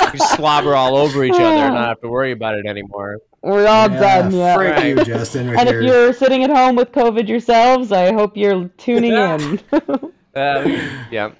[0.13, 3.19] we slobber all over each other and not have to worry about it anymore.
[3.41, 4.31] We're all done.
[4.33, 4.55] Yeah.
[4.55, 4.85] Frick Right.
[4.97, 5.49] you, Justin.
[5.49, 9.13] With And your, if you're sitting at home with COVID yourselves, I hope you're tuning
[9.13, 9.59] in.
[10.35, 10.69] Uh,
[11.09, 11.31] yeah,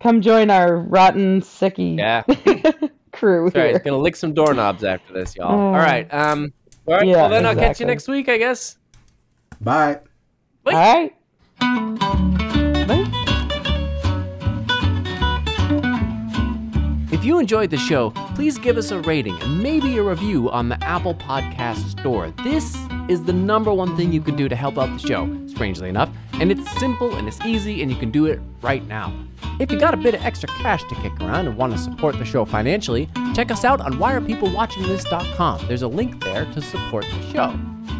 [0.00, 2.22] Come join our rotten, sicky yeah.
[3.12, 3.78] crew Sorry, here.
[3.80, 5.50] gonna lick some doorknobs after this, y'all.
[5.52, 6.08] All right.
[6.14, 6.50] Um.
[6.86, 7.06] All right.
[7.06, 8.78] Yeah, well, then I'll catch you next week, I guess.
[9.60, 10.00] Bye.
[10.64, 10.72] All
[11.60, 12.36] right.
[17.20, 20.70] If you enjoyed the show, please give us a rating and maybe a review on
[20.70, 22.30] the Apple Podcast Store.
[22.44, 22.74] This
[23.10, 26.08] is the number one thing you can do to help out the show, strangely enough,
[26.40, 29.12] and it's simple and it's easy and you can do it right now.
[29.58, 32.18] If you got a bit of extra cash to kick around and want to support
[32.18, 35.66] the show financially, check us out on whyarepeoplewatchingthis.com.
[35.68, 37.54] There's a link there to support the show.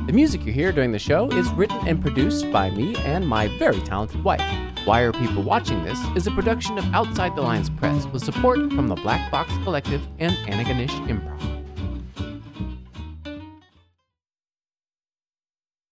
[0.06, 3.48] The music you hear during the show is written and produced by me and my
[3.58, 4.69] very talented wife.
[4.86, 8.58] Why Are People Watching This is a production of Outside the Lines Press with support
[8.72, 11.59] from the Black Box Collective and Antigonish Improv.